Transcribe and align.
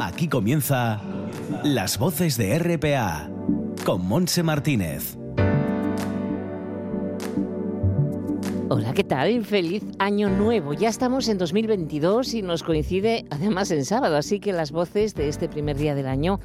Aquí 0.00 0.28
comienza 0.28 1.00
Las 1.62 1.98
voces 1.98 2.36
de 2.36 2.58
RPA 2.58 3.30
con 3.84 4.06
Monse 4.06 4.42
Martínez. 4.42 5.16
Hola, 8.70 8.92
¿qué 8.92 9.04
tal? 9.04 9.44
Feliz 9.44 9.84
año 9.98 10.30
nuevo. 10.30 10.74
Ya 10.74 10.88
estamos 10.88 11.28
en 11.28 11.38
2022 11.38 12.34
y 12.34 12.42
nos 12.42 12.62
coincide 12.62 13.24
además 13.30 13.70
en 13.70 13.84
sábado, 13.84 14.16
así 14.16 14.40
que 14.40 14.52
las 14.52 14.72
voces 14.72 15.14
de 15.14 15.28
este 15.28 15.48
primer 15.48 15.76
día 15.76 15.94
del 15.94 16.08
año 16.08 16.40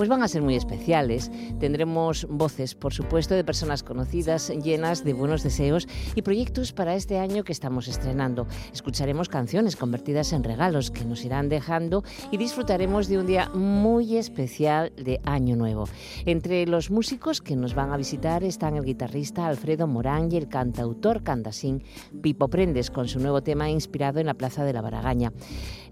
pues 0.00 0.08
van 0.08 0.22
a 0.22 0.28
ser 0.28 0.40
muy 0.40 0.56
especiales. 0.56 1.30
Tendremos 1.58 2.26
voces, 2.30 2.74
por 2.74 2.94
supuesto, 2.94 3.34
de 3.34 3.44
personas 3.44 3.82
conocidas, 3.82 4.48
llenas 4.48 5.04
de 5.04 5.12
buenos 5.12 5.42
deseos 5.42 5.86
y 6.14 6.22
proyectos 6.22 6.72
para 6.72 6.94
este 6.94 7.18
año 7.18 7.44
que 7.44 7.52
estamos 7.52 7.86
estrenando. 7.86 8.46
Escucharemos 8.72 9.28
canciones 9.28 9.76
convertidas 9.76 10.32
en 10.32 10.42
regalos 10.42 10.90
que 10.90 11.04
nos 11.04 11.22
irán 11.22 11.50
dejando 11.50 12.02
y 12.30 12.38
disfrutaremos 12.38 13.08
de 13.08 13.18
un 13.18 13.26
día 13.26 13.50
muy 13.50 14.16
especial 14.16 14.90
de 14.96 15.20
Año 15.26 15.54
Nuevo. 15.54 15.84
Entre 16.24 16.64
los 16.64 16.90
músicos 16.90 17.42
que 17.42 17.54
nos 17.54 17.74
van 17.74 17.92
a 17.92 17.98
visitar 17.98 18.42
están 18.42 18.76
el 18.76 18.86
guitarrista 18.86 19.48
Alfredo 19.48 19.86
Morán 19.86 20.32
y 20.32 20.38
el 20.38 20.48
cantautor 20.48 21.22
candasín 21.22 21.82
Pipo 22.22 22.48
Prendes 22.48 22.90
con 22.90 23.06
su 23.06 23.20
nuevo 23.20 23.42
tema 23.42 23.68
inspirado 23.68 24.18
en 24.18 24.24
la 24.24 24.32
Plaza 24.32 24.64
de 24.64 24.72
la 24.72 24.80
Baragaña. 24.80 25.30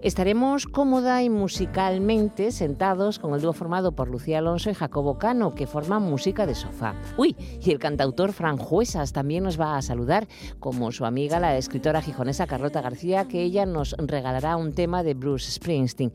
Estaremos 0.01 0.67
cómoda 0.67 1.25
y 1.25 1.29
musicalmente 1.29 2.53
sentados 2.53 3.19
con 3.19 3.35
el 3.35 3.41
dúo 3.41 3.53
formado 3.53 3.91
por 3.91 4.07
Lucía 4.09 4.39
Alonso 4.39 4.71
y 4.71 4.75
Jacobo 4.75 5.19
Cano, 5.19 5.57
que 5.57 5.67
forman 5.67 6.05
música 6.05 6.47
de 6.47 6.55
sofá. 6.55 6.95
Uy, 7.17 7.35
y 7.61 7.73
el 7.73 7.81
cantautor 7.81 8.33
Fran 8.33 8.59
Juesas 8.59 9.13
también 9.13 9.43
nos 9.43 9.61
va 9.61 9.77
a 9.77 9.83
saludar, 9.83 10.29
como 10.61 10.93
su 10.93 11.05
amiga 11.05 11.41
la 11.41 11.57
escritora 11.57 12.01
gijonesa 12.01 12.47
Carlota 12.47 12.81
García, 12.81 13.27
que 13.27 13.43
ella 13.43 13.67
nos 13.67 13.97
regalará 13.99 14.57
un 14.57 14.73
tema 14.73 15.03
de 15.03 15.15
Bruce 15.15 15.51
Springsteen. 15.51 16.13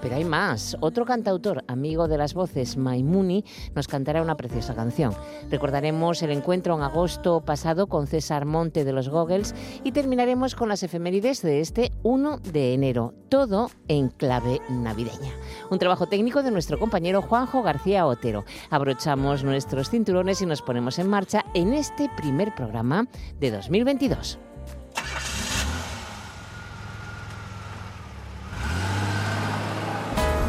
Pero 0.00 0.16
hay 0.16 0.24
más. 0.24 0.74
Otro 0.80 1.04
cantautor, 1.04 1.62
amigo 1.68 2.08
de 2.08 2.16
las 2.16 2.32
voces, 2.32 2.78
Maimuni, 2.78 3.44
nos 3.74 3.86
cantará 3.86 4.22
una 4.22 4.38
preciosa 4.38 4.74
canción. 4.74 5.12
Recordaremos 5.50 6.22
el 6.22 6.30
encuentro 6.30 6.74
en 6.74 6.82
agosto 6.82 7.42
pasado 7.42 7.86
con 7.86 8.06
César 8.06 8.46
Monte 8.46 8.86
de 8.86 8.94
los 8.94 9.10
Goggles 9.10 9.54
y 9.84 9.92
terminaremos 9.92 10.54
con 10.54 10.70
las 10.70 10.82
efemérides 10.82 11.42
de 11.42 11.60
este 11.60 11.92
1 12.02 12.38
de 12.38 12.72
enero 12.72 13.12
todo 13.28 13.70
en 13.88 14.08
clave 14.08 14.60
navideña. 14.68 15.32
Un 15.70 15.78
trabajo 15.78 16.06
técnico 16.06 16.42
de 16.42 16.50
nuestro 16.50 16.78
compañero 16.78 17.22
Juanjo 17.22 17.62
García 17.62 18.06
Otero. 18.06 18.44
Abrochamos 18.70 19.44
nuestros 19.44 19.90
cinturones 19.90 20.40
y 20.42 20.46
nos 20.46 20.62
ponemos 20.62 20.98
en 20.98 21.08
marcha 21.08 21.44
en 21.54 21.72
este 21.72 22.10
primer 22.16 22.54
programa 22.54 23.06
de 23.38 23.50
2022. 23.50 24.38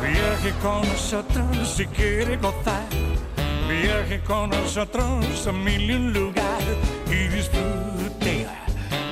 Viaje 0.01 0.53
con 0.61 0.81
nosotros 0.87 1.67
si 1.67 1.85
quiere 1.87 2.37
gozar. 2.37 2.87
Viaje 3.67 4.21
con 4.23 4.49
nosotros 4.49 5.47
a 5.47 5.51
mil 5.51 5.89
y 5.89 5.93
un 5.93 6.13
lugar 6.13 6.61
y 7.07 7.27
disfrute 7.27 8.47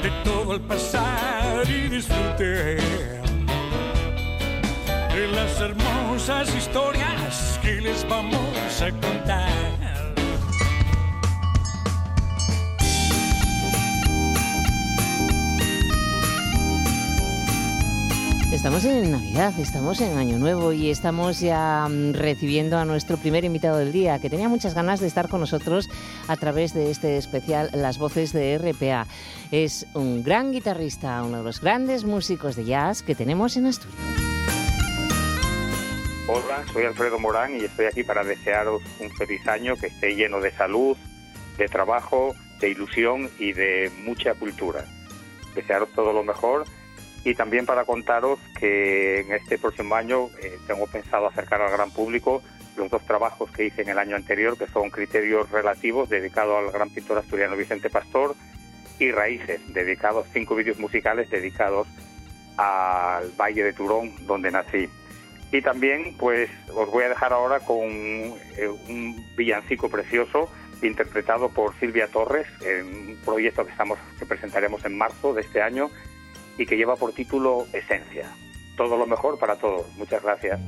de 0.02 0.12
todo 0.24 0.54
el 0.54 0.62
pasar 0.62 1.70
y 1.70 1.90
disfrute 1.90 3.25
de 5.16 5.28
las 5.30 5.62
hermosas 5.62 6.54
historias 6.54 7.60
que 7.62 7.80
les 7.80 8.06
vamos 8.10 8.82
a 8.82 8.92
contar. 8.92 9.50
Estamos 18.52 18.84
en 18.84 19.12
Navidad, 19.12 19.54
estamos 19.58 20.02
en 20.02 20.18
Año 20.18 20.38
Nuevo 20.38 20.74
y 20.74 20.90
estamos 20.90 21.40
ya 21.40 21.88
mm, 21.90 22.14
recibiendo 22.14 22.78
a 22.78 22.84
nuestro 22.84 23.16
primer 23.16 23.46
invitado 23.46 23.78
del 23.78 23.94
día, 23.94 24.20
que 24.20 24.30
tenía 24.30 24.50
muchas 24.50 24.74
ganas 24.74 25.00
de 25.00 25.08
estar 25.08 25.30
con 25.30 25.40
nosotros 25.40 25.88
a 26.28 26.36
través 26.36 26.74
de 26.74 26.92
este 26.92 27.16
especial 27.18 27.70
Las 27.74 28.00
Voces 28.00 28.34
de 28.34 28.58
RPA. 28.58 29.08
Es 29.52 29.88
un 29.94 30.24
gran 30.24 30.52
guitarrista, 30.52 31.24
uno 31.24 31.38
de 31.38 31.44
los 31.44 31.62
grandes 31.62 32.04
músicos 32.04 32.58
de 32.58 32.66
jazz 32.66 33.02
que 33.02 33.16
tenemos 33.16 33.56
en 33.56 33.68
Asturias. 33.68 34.25
Hola, 36.28 36.66
soy 36.74 36.86
Alfredo 36.86 37.20
Morán 37.20 37.56
y 37.56 37.66
estoy 37.66 37.86
aquí 37.86 38.04
para 38.04 38.24
desearos 38.24 38.82
un 39.00 39.12
feliz 39.12 39.48
año 39.48 39.76
que 39.76 39.88
esté 39.88 40.16
lleno 40.16 40.42
de 40.42 40.50
salud, 40.50 40.98
de 41.56 41.68
trabajo, 41.68 42.34
de 42.60 42.70
ilusión 42.70 43.30
y 43.38 43.54
de 43.54 43.92
mucha 44.04 44.34
cultura. 44.34 44.86
Desearos 45.54 45.94
todo 45.94 46.14
lo 46.14 46.24
mejor 46.24 46.66
y 47.24 47.36
también 47.36 47.68
para 47.68 47.86
contaros 47.86 48.40
que 48.60 49.20
en 49.20 49.34
este 49.34 49.60
próximo 49.60 49.94
año 49.94 50.30
eh, 50.42 50.58
tengo 50.66 50.88
pensado 50.88 51.28
acercar 51.28 51.62
al 51.62 51.72
gran 51.72 51.92
público 51.92 52.42
los 52.76 52.90
dos 52.90 53.06
trabajos 53.06 53.52
que 53.52 53.66
hice 53.66 53.84
en 53.84 53.90
el 53.90 54.00
año 54.00 54.16
anterior, 54.16 54.58
que 54.58 54.66
son 54.68 54.90
Criterios 54.90 55.52
Relativos, 55.52 56.10
dedicado 56.10 56.58
al 56.58 56.72
gran 56.72 56.90
pintor 56.90 57.20
asturiano 57.20 57.56
Vicente 57.56 57.92
Pastor, 57.92 58.36
y 58.98 59.12
Raíces, 59.12 59.62
dedicados, 59.76 60.26
cinco 60.34 60.56
vídeos 60.56 60.80
musicales 60.80 61.30
dedicados 61.30 61.88
al 62.58 63.30
Valle 63.40 63.64
de 63.64 63.74
Turón, 63.74 64.26
donde 64.26 64.50
nací. 64.50 64.90
Y 65.52 65.62
también, 65.62 66.16
pues, 66.18 66.50
os 66.74 66.90
voy 66.90 67.04
a 67.04 67.10
dejar 67.10 67.34
ahora 67.34 67.60
con 67.60 67.88
eh, 67.88 68.68
un 68.90 69.26
villancico 69.38 69.90
precioso 69.90 70.50
interpretado 70.82 71.50
por 71.50 71.74
Silvia 71.80 72.08
Torres, 72.08 72.48
en 72.62 72.86
un 72.88 73.18
proyecto 73.24 73.66
que 73.66 73.72
estamos 73.72 73.98
que 74.20 74.26
presentaremos 74.26 74.84
en 74.86 74.98
marzo 74.98 75.34
de 75.34 75.42
este 75.42 75.62
año 75.62 75.90
y 76.58 76.66
que 76.66 76.78
lleva 76.78 76.96
por 76.96 77.14
título 77.14 77.66
Esencia. 77.74 78.30
Todo 78.78 78.98
lo 78.98 79.06
mejor 79.06 79.40
para 79.40 79.56
todos. 79.56 79.88
Muchas 79.98 80.22
gracias. 80.22 80.60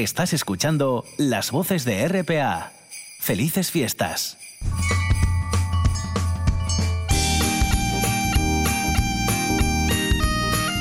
Estás 0.00 0.32
escuchando 0.32 1.04
las 1.18 1.50
voces 1.50 1.84
de 1.84 2.08
RPA. 2.08 2.72
Felices 3.18 3.70
fiestas. 3.70 4.38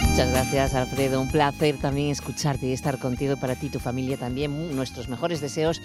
Muchas 0.08 0.30
gracias, 0.32 0.74
Alfredo. 0.74 1.20
Un 1.20 1.30
placer 1.30 1.76
también 1.80 2.12
escucharte 2.12 2.68
y 2.68 2.72
estar 2.72 2.98
contigo 2.98 3.34
y 3.34 3.36
para 3.36 3.56
ti 3.56 3.66
y 3.66 3.70
tu 3.70 3.80
familia 3.80 4.16
también. 4.16 4.74
Nuestros 4.74 5.10
mejores 5.10 5.42
deseos 5.42 5.82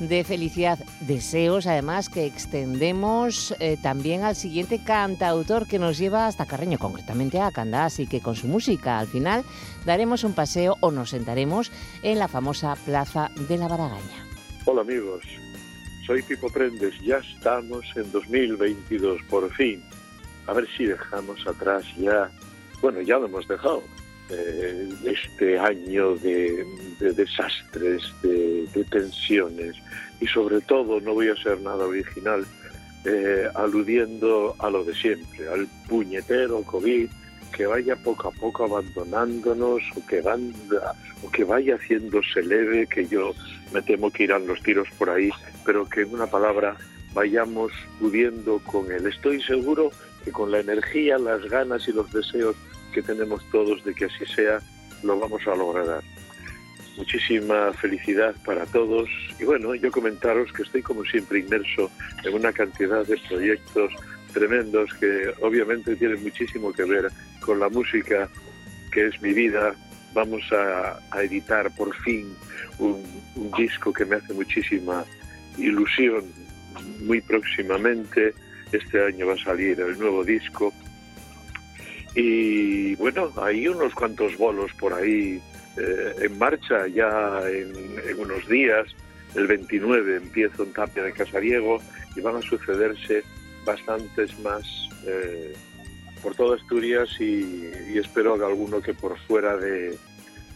de 0.00 0.24
felicidad. 0.24 0.78
Deseos, 1.00 1.66
además, 1.66 2.08
que 2.08 2.26
extendemos 2.26 3.54
eh, 3.60 3.76
también 3.82 4.22
al 4.22 4.36
siguiente 4.36 4.80
cantautor 4.82 5.66
que 5.66 5.78
nos 5.78 5.98
lleva 5.98 6.26
hasta 6.26 6.46
Carreño, 6.46 6.78
concretamente 6.78 7.40
a 7.40 7.50
Candás, 7.50 8.00
y 8.00 8.06
que 8.06 8.20
con 8.20 8.36
su 8.36 8.46
música 8.46 8.98
al 8.98 9.06
final 9.06 9.44
daremos 9.84 10.24
un 10.24 10.34
paseo 10.34 10.76
o 10.80 10.90
nos 10.90 11.10
sentaremos 11.10 11.72
en 12.02 12.18
la 12.18 12.28
famosa 12.28 12.76
Plaza 12.84 13.30
de 13.48 13.56
la 13.58 13.68
Baragaña. 13.68 14.26
Hola 14.66 14.82
amigos, 14.82 15.24
soy 16.06 16.22
Pipo 16.22 16.48
Prendes. 16.50 16.94
Ya 17.02 17.18
estamos 17.18 17.84
en 17.96 18.10
2022, 18.12 19.22
por 19.28 19.52
fin. 19.54 19.82
A 20.46 20.52
ver 20.52 20.66
si 20.76 20.84
dejamos 20.84 21.46
atrás 21.46 21.84
ya 21.96 22.30
bueno, 22.84 23.00
ya 23.00 23.18
lo 23.18 23.24
hemos 23.24 23.48
dejado. 23.48 23.82
Eh, 24.30 24.88
este 25.04 25.58
año 25.58 26.16
de, 26.16 26.64
desastres, 26.98 28.02
de, 28.22 28.86
tensiones 28.90 29.76
y 30.18 30.26
sobre 30.26 30.62
todo, 30.62 30.98
no 31.00 31.12
voy 31.12 31.28
a 31.28 31.36
ser 31.36 31.60
nada 31.60 31.84
original, 31.84 32.46
eh, 33.04 33.46
aludiendo 33.54 34.56
a 34.58 34.70
lo 34.70 34.82
de 34.82 34.94
siempre, 34.94 35.46
al 35.48 35.68
puñetero 35.88 36.62
COVID 36.62 37.10
que 37.54 37.66
vaya 37.66 37.96
poco 37.96 38.28
a 38.28 38.30
poco 38.32 38.64
abandonándonos 38.64 39.82
o 39.94 40.06
que, 40.06 40.22
o 41.22 41.30
que 41.30 41.44
vaya 41.44 41.76
haciéndose 41.76 42.42
leve, 42.42 42.86
que 42.86 43.06
yo 43.06 43.32
me 43.72 43.82
temo 43.82 44.10
que 44.10 44.24
irán 44.24 44.46
los 44.46 44.60
tiros 44.62 44.88
por 44.98 45.10
ahí, 45.10 45.30
pero 45.64 45.86
que 45.88 46.00
en 46.00 46.14
una 46.14 46.26
palabra 46.26 46.76
vayamos 47.12 47.72
pudiendo 48.00 48.58
con 48.60 48.90
él. 48.90 49.06
Estoy 49.06 49.40
seguro 49.42 49.90
que 50.24 50.32
con 50.32 50.50
la 50.50 50.60
energía, 50.60 51.18
las 51.18 51.42
ganas 51.44 51.86
y 51.86 51.92
los 51.92 52.10
deseos 52.10 52.56
que 52.94 53.02
tenemos 53.02 53.44
todos 53.50 53.84
de 53.84 53.92
que 53.92 54.06
así 54.06 54.24
sea, 54.24 54.60
lo 55.02 55.18
vamos 55.18 55.42
a 55.46 55.54
lograr. 55.54 56.02
Muchísima 56.96 57.72
felicidad 57.72 58.36
para 58.44 58.64
todos 58.66 59.08
y 59.40 59.44
bueno, 59.44 59.74
yo 59.74 59.90
comentaros 59.90 60.52
que 60.52 60.62
estoy 60.62 60.80
como 60.80 61.04
siempre 61.04 61.40
inmerso 61.40 61.90
en 62.22 62.34
una 62.34 62.52
cantidad 62.52 63.04
de 63.04 63.18
proyectos 63.28 63.92
tremendos 64.32 64.94
que 64.94 65.32
obviamente 65.40 65.96
tienen 65.96 66.22
muchísimo 66.22 66.72
que 66.72 66.84
ver 66.84 67.10
con 67.40 67.58
la 67.58 67.68
música 67.68 68.30
que 68.92 69.06
es 69.06 69.20
mi 69.20 69.32
vida. 69.32 69.74
Vamos 70.14 70.44
a, 70.52 71.00
editar 71.20 71.74
por 71.74 71.92
fin 72.02 72.32
un, 72.78 73.02
un 73.34 73.50
disco 73.58 73.92
que 73.92 74.04
me 74.04 74.16
hace 74.16 74.32
muchísima 74.32 75.04
ilusión 75.58 76.24
muy 77.00 77.20
próximamente. 77.20 78.34
Este 78.70 79.04
año 79.04 79.26
va 79.26 79.34
a 79.34 79.44
salir 79.44 79.80
el 79.80 79.98
nuevo 79.98 80.22
disco 80.24 80.72
y 82.14 82.94
bueno, 82.96 83.32
hay 83.36 83.66
unos 83.66 83.94
cuantos 83.94 84.36
bolos 84.36 84.72
por 84.74 84.94
ahí 84.94 85.42
eh, 85.76 86.14
en 86.20 86.38
marcha 86.38 86.86
ya 86.86 87.40
en, 87.48 87.72
unos 88.18 88.48
días. 88.48 88.86
El 89.34 89.48
29 89.48 90.16
empiezo 90.16 90.62
en 90.62 90.72
Tapia 90.72 91.02
de 91.02 91.12
Casariego 91.12 91.80
y 92.14 92.20
van 92.20 92.36
a 92.36 92.42
sucederse 92.42 93.24
bastantes 93.64 94.38
más 94.40 94.64
eh, 95.06 95.54
por 96.22 96.36
toda 96.36 96.56
Asturias 96.56 97.08
y, 97.20 97.66
espero 97.98 98.38
que 98.38 98.44
alguno 98.44 98.80
que 98.80 98.94
por 98.94 99.18
fuera 99.26 99.56
de, 99.56 99.98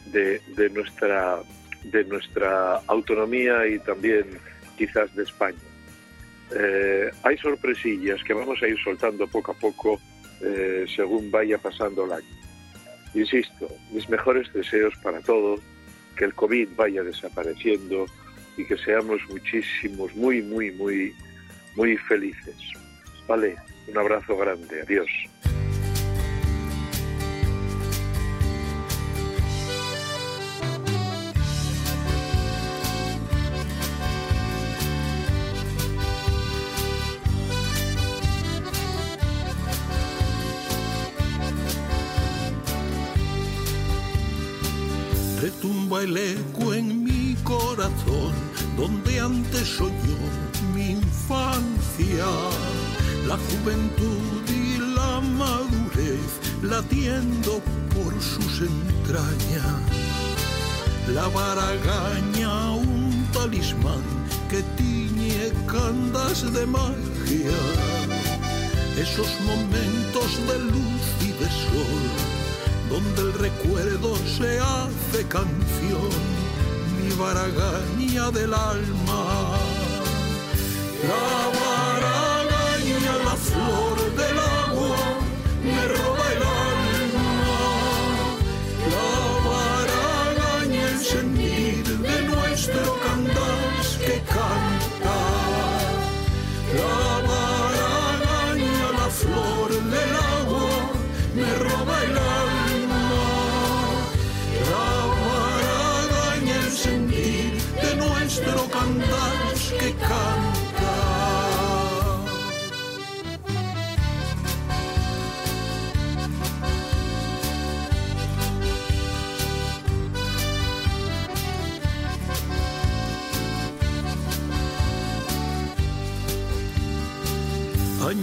de, 0.07 0.71
nuestra, 0.71 1.41
de 1.85 2.05
nuestra 2.05 2.77
autonomía 2.87 3.67
y 3.67 3.81
también 3.81 4.27
quizás 4.77 5.15
de 5.17 5.25
España. 5.25 5.59
Eh, 6.57 7.11
hay 7.25 7.37
sorpresillas 7.39 8.23
que 8.23 8.33
vamos 8.33 8.63
a 8.63 8.69
ir 8.69 8.79
soltando 8.83 9.27
poco 9.27 9.53
a 9.53 9.55
poco 9.55 10.01
eh, 10.41 10.85
según 10.95 11.31
vaya 11.31 11.59
pasando 11.59 12.05
el 12.05 12.13
año. 12.13 12.39
Insisto, 13.15 13.69
mis 13.91 14.09
mejores 14.09 14.53
deseos 14.53 14.95
para 15.03 15.21
todos, 15.21 15.61
que 16.17 16.25
el 16.25 16.35
COVID 16.35 16.69
vaya 16.77 17.03
desapareciendo 17.03 18.07
y 18.57 18.65
que 18.65 18.77
seamos 18.77 19.21
muchísimos, 19.29 20.15
muy, 20.15 20.43
muy, 20.43 20.73
muy, 20.73 21.15
muy 21.77 21.97
felices. 21.97 22.57
Vale, 23.27 23.57
un 23.87 23.99
abrazo 23.99 24.37
grande, 24.37 24.83
adiós. 24.83 25.09
El 46.03 46.17
eco 46.17 46.75
en 46.75 47.03
mi 47.03 47.35
corazón, 47.43 48.33
donde 48.77 49.21
antes 49.21 49.67
soñó 49.67 50.19
mi 50.75 50.91
infancia, 50.91 52.27
la 53.27 53.37
juventud 53.37 54.43
y 54.49 54.79
la 54.95 55.21
madurez 55.21 56.31
latiendo 56.63 57.61
por 57.95 58.13
sus 58.21 58.61
entrañas. 58.61 59.83
La 61.09 61.27
baragaña, 61.29 62.73
un 62.73 63.27
talismán 63.33 64.03
que 64.51 64.63
tiñe 64.77 65.53
candas 65.67 66.53
de 66.53 66.67
magia, 66.67 67.59
esos 68.97 69.29
momentos 69.41 70.31
de 70.49 70.59
luz 70.59 71.03
y 71.23 71.33
de 71.33 71.49
sol 71.49 72.38
donde 72.89 73.23
el 73.23 73.33
recuerdo 73.35 74.17
se 74.17 74.59
hace 74.59 75.27
canción, 75.29 76.11
mi 76.97 77.15
baragaña 77.17 78.31
del 78.31 78.55
alma. 78.55 79.59
La 81.09 81.39
baragaña, 81.61 83.13
la 83.25 83.37
flor 83.37 84.17
del 84.17 84.39
agua, 84.39 84.97
me 85.63 86.08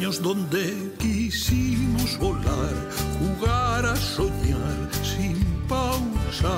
Donde 0.06 0.94
quisimos 1.00 2.20
volar, 2.20 2.76
jugar 3.18 3.88
a 3.88 3.96
soñar 3.96 4.90
sin 5.04 5.36
pausa. 5.68 6.56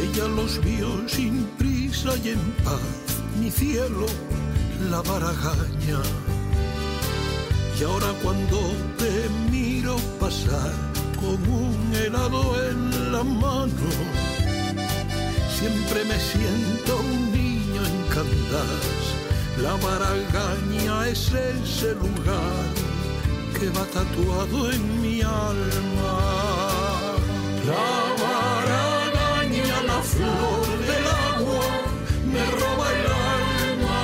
Ella 0.00 0.28
los 0.28 0.60
vio 0.62 1.08
sin 1.08 1.48
y 2.24 2.28
en 2.28 2.40
paz 2.64 2.80
mi 3.40 3.50
cielo 3.50 4.06
la 4.88 5.02
baragaña. 5.02 6.00
Y 7.78 7.82
ahora 7.82 8.12
cuando 8.22 8.58
te 8.96 9.28
miro 9.50 9.96
pasar 10.20 10.72
con 11.16 11.36
un 11.52 11.94
helado 11.94 12.42
en 12.70 13.12
la 13.12 13.24
mano, 13.24 13.90
siempre 15.58 16.04
me 16.04 16.18
siento 16.18 16.96
un 16.96 17.32
niño 17.32 17.84
en 17.84 18.08
Candás. 18.08 19.19
La 19.62 19.74
baragaña 19.76 21.08
es 21.08 21.32
ese 21.32 21.94
lugar 21.94 22.64
que 23.58 23.68
va 23.68 23.84
tatuado 23.92 24.72
en 24.72 25.02
mi 25.02 25.20
alma. 25.20 26.16
La 27.66 27.90
baragaña, 28.24 29.82
la 29.86 30.00
flor 30.00 30.66
del 30.88 31.06
agua 31.34 31.68
me 32.32 32.44
roba 32.58 32.86
el 32.98 33.06
alma. 33.36 34.02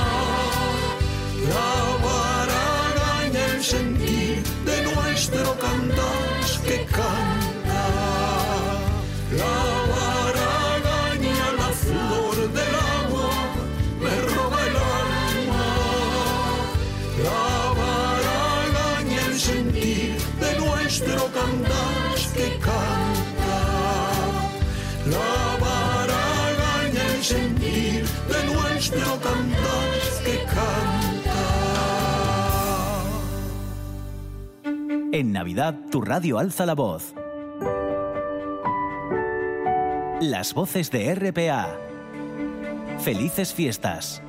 La 1.55 1.73
baragaña, 2.07 3.47
el 3.55 3.65
sentir 3.65 4.43
de 4.67 4.83
nuestro 4.95 5.57
cantar 5.59 6.17
que 6.67 6.85
canta. 6.85 7.85
La 9.39 9.76
nuestro 28.91 29.19
que 30.25 30.45
canta. 30.45 31.33
En 35.13 35.33
Navidad, 35.33 35.75
tu 35.91 36.01
radio 36.01 36.39
alza 36.39 36.67
la 36.67 36.75
voz. 36.75 37.15
Las 40.21 40.55
voces 40.55 40.91
de 40.91 41.15
RPA. 41.15 41.69
Felices 43.01 43.55
fiestas. 43.55 44.23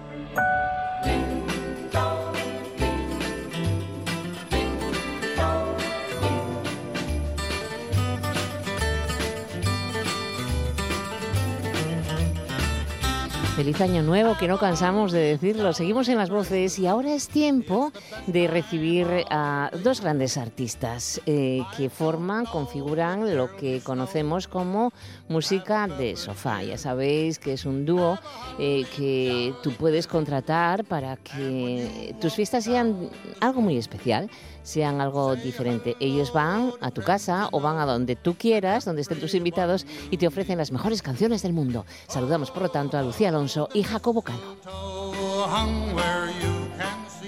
Feliz 13.58 13.82
año 13.82 14.04
nuevo, 14.04 14.38
que 14.38 14.48
no 14.48 14.60
cansamos 14.60 15.12
de 15.12 15.20
decirlo. 15.20 15.74
Seguimos 15.74 16.08
en 16.10 16.18
las 16.18 16.30
voces 16.30 16.78
y 16.78 16.86
ahora 16.86 17.16
es 17.16 17.28
tiempo 17.28 17.92
de 18.28 18.48
recibir 18.48 19.08
a 19.32 19.72
dos 19.84 20.00
grandes 20.02 20.38
artistas 20.38 21.20
eh, 21.26 21.64
que 21.76 21.90
forman, 21.90 22.46
configuran 22.46 23.36
lo 23.36 23.56
que 23.56 23.82
conocemos 23.82 24.48
como 24.48 24.94
música 25.28 25.88
de 25.88 26.16
sofá. 26.18 26.62
Ya 26.62 26.78
sabéis 26.78 27.40
que 27.40 27.54
es 27.54 27.66
un 27.66 27.84
dúo 27.84 28.20
eh, 28.60 28.86
que 28.96 29.56
tú 29.64 29.72
puedes 29.72 30.06
contratar 30.06 30.86
para 30.86 31.18
que 31.18 32.14
tus 32.22 32.36
fiestas 32.36 32.64
sean 32.64 33.10
algo 33.40 33.62
muy 33.62 33.78
especial 33.78 34.30
sean 34.68 35.00
algo 35.00 35.36
diferente. 35.36 35.96
Ellos 36.00 36.34
van 36.34 36.72
a 36.82 36.92
tu 36.92 37.02
casa 37.02 37.48
o 37.52 37.62
van 37.62 37.78
a 37.78 37.86
donde 37.86 38.16
tú 38.16 38.36
quieras, 38.36 38.84
donde 38.84 39.02
estén 39.02 39.20
tus 39.20 39.34
invitados 39.34 39.88
y 40.12 40.18
te 40.18 40.28
ofrecen 40.28 40.58
las 40.58 40.72
mejores 40.72 41.02
canciones 41.02 41.42
del 41.42 41.54
mundo. 41.54 41.86
Saludamos, 42.08 42.52
por 42.52 42.64
lo 42.64 42.70
tanto, 42.70 42.98
a 42.98 43.02
Lucía 43.02 43.30
Alonso 43.30 43.70
y 43.74 43.84
Jacobo 43.84 44.22
Cano. 44.22 44.58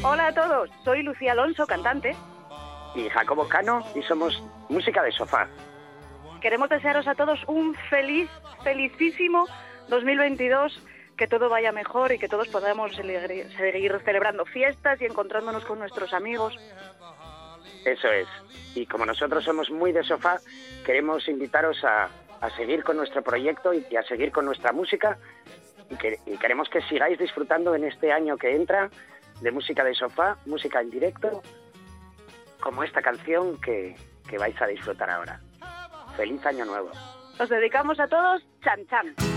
Hola 0.04 0.28
a 0.28 0.34
todos, 0.34 0.70
soy 0.84 1.02
Lucía 1.04 1.32
Alonso, 1.32 1.66
cantante. 1.66 2.16
Y 2.96 3.08
Jacobo 3.10 3.48
Cano 3.48 3.84
y 3.96 4.02
somos 4.04 4.44
Música 4.68 5.02
de 5.02 5.12
Sofá. 5.14 5.48
Queremos 6.42 6.70
desearos 6.70 7.08
a 7.08 7.16
todos 7.16 7.40
un 7.48 7.74
feliz, 7.90 8.30
felicísimo 8.64 9.46
2022 9.90 10.82
que 11.20 11.28
todo 11.28 11.50
vaya 11.50 11.74
mejor 11.74 12.14
y 12.14 12.18
que 12.18 12.30
todos 12.30 12.48
podamos 12.48 12.96
seguir 12.96 14.02
celebrando 14.06 14.46
fiestas 14.46 15.02
y 15.02 15.06
encontrándonos 15.06 15.66
con 15.66 15.78
nuestros 15.78 16.14
amigos. 16.14 16.58
Eso 17.86 18.08
es. 18.10 18.28
Y 18.76 18.86
como 18.86 19.06
nosotros 19.06 19.44
somos 19.44 19.70
muy 19.70 19.92
de 19.92 20.04
sofá, 20.04 20.38
queremos 20.86 21.28
invitaros 21.28 21.84
a, 21.84 22.10
seguir 22.56 22.84
con 22.84 22.98
nuestro 22.98 23.22
proyecto 23.22 23.74
y, 23.74 23.96
a 23.96 24.04
seguir 24.04 24.32
con 24.32 24.46
nuestra 24.46 24.72
música. 24.72 25.18
Y, 25.90 26.38
queremos 26.38 26.70
que 26.70 26.82
sigáis 26.84 27.18
disfrutando 27.18 27.76
en 27.76 27.84
este 27.84 28.12
año 28.12 28.38
que 28.38 28.56
entra 28.56 28.90
de 29.42 29.52
música 29.52 29.84
de 29.84 29.96
sofá, 29.96 30.38
música 30.46 30.82
en 30.82 30.90
directo, 30.90 31.42
como 32.60 32.84
esta 32.84 33.02
canción 33.02 33.60
que, 33.62 33.96
que 34.30 34.38
vais 34.38 34.60
a 34.62 34.68
disfrutar 34.68 35.10
ahora. 35.10 35.40
Feliz 36.16 36.46
año 36.46 36.66
nuevo. 36.66 36.92
Os 37.40 37.50
dedicamos 37.50 38.00
a 38.00 38.08
todos, 38.08 38.46
chan 38.62 38.86
chan. 38.88 39.29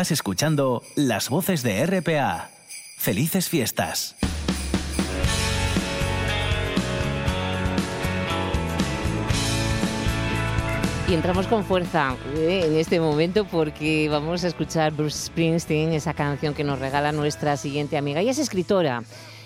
Estás 0.00 0.12
escuchando 0.12 0.82
las 0.96 1.28
voces 1.28 1.62
de 1.62 1.84
RPA. 1.84 2.48
Felices 2.96 3.50
fiestas. 3.50 4.16
Y 11.06 11.12
entramos 11.12 11.46
con 11.48 11.66
fuerza 11.66 12.16
eh, 12.34 12.62
en 12.64 12.78
este 12.78 12.98
momento 12.98 13.44
porque 13.44 14.08
vamos 14.08 14.42
a 14.44 14.48
escuchar 14.48 14.94
Bruce 14.94 15.26
Springsteen, 15.26 15.92
esa 15.92 16.14
canción 16.14 16.54
que 16.54 16.64
nos 16.64 16.78
regala 16.78 17.12
nuestra 17.12 17.58
siguiente 17.58 17.98
amiga. 17.98 18.22
Ella 18.22 18.30
es 18.30 18.38
escritora. 18.38 19.02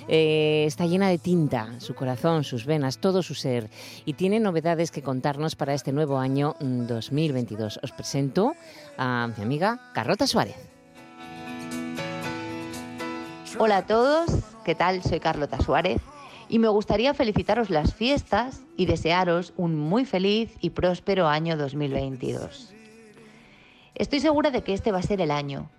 Eh, 0.09 0.65
está 0.67 0.87
llena 0.87 1.09
de 1.09 1.19
tinta, 1.19 1.81
su 1.81 1.95
corazón, 1.95 2.45
sus 2.45 2.67
venas, 2.67 2.99
todo 2.99 3.23
su 3.23 3.35
ser, 3.35 3.71
y 4.05 4.15
tiene 4.15 4.41
novedades 4.41 4.91
que 4.91 5.03
contarnos 5.03 5.57
para 5.57 5.75
este 5.75 5.93
nuevo 5.93 6.19
año 6.19 6.57
mm, 6.61 6.87
2022. 6.87 7.81
Os 7.83 7.93
presento 7.93 8.55
a 8.99 9.29
mi 9.37 9.43
amiga 9.43 9.81
Carlota 9.95 10.27
Suárez. 10.27 10.57
Hola 13.59 13.79
a 13.79 13.87
todos, 13.87 14.31
¿qué 14.65 14.75
tal? 14.75 15.03
Soy 15.03 15.21
Carlota 15.21 15.61
Suárez 15.61 16.01
y 16.49 16.59
me 16.59 16.69
gustaría 16.69 17.15
felicitaros 17.15 17.71
las 17.71 17.95
fiestas 17.95 18.63
y 18.77 18.87
desearos 18.87 19.53
un 19.57 19.77
muy 19.77 20.05
feliz 20.05 20.55
y 20.61 20.71
próspero 20.71 21.29
año 21.29 21.57
2022. 21.57 22.73
Estoy 23.95 24.21
segura 24.21 24.51
de 24.51 24.63
que 24.63 24.75
este 24.75 24.91
va 24.91 24.99
a 24.99 25.03
ser 25.03 25.21
el 25.21 25.31
año, 25.31 25.71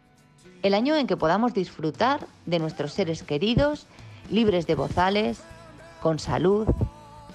el 0.63 0.73
año 0.73 0.95
en 0.95 1.05
que 1.05 1.17
podamos 1.17 1.53
disfrutar 1.53 2.27
de 2.45 2.59
nuestros 2.59 2.93
seres 2.93 3.23
queridos, 3.23 3.87
libres 4.29 4.67
de 4.67 4.75
bozales, 4.75 5.41
con 6.01 6.19
salud, 6.19 6.67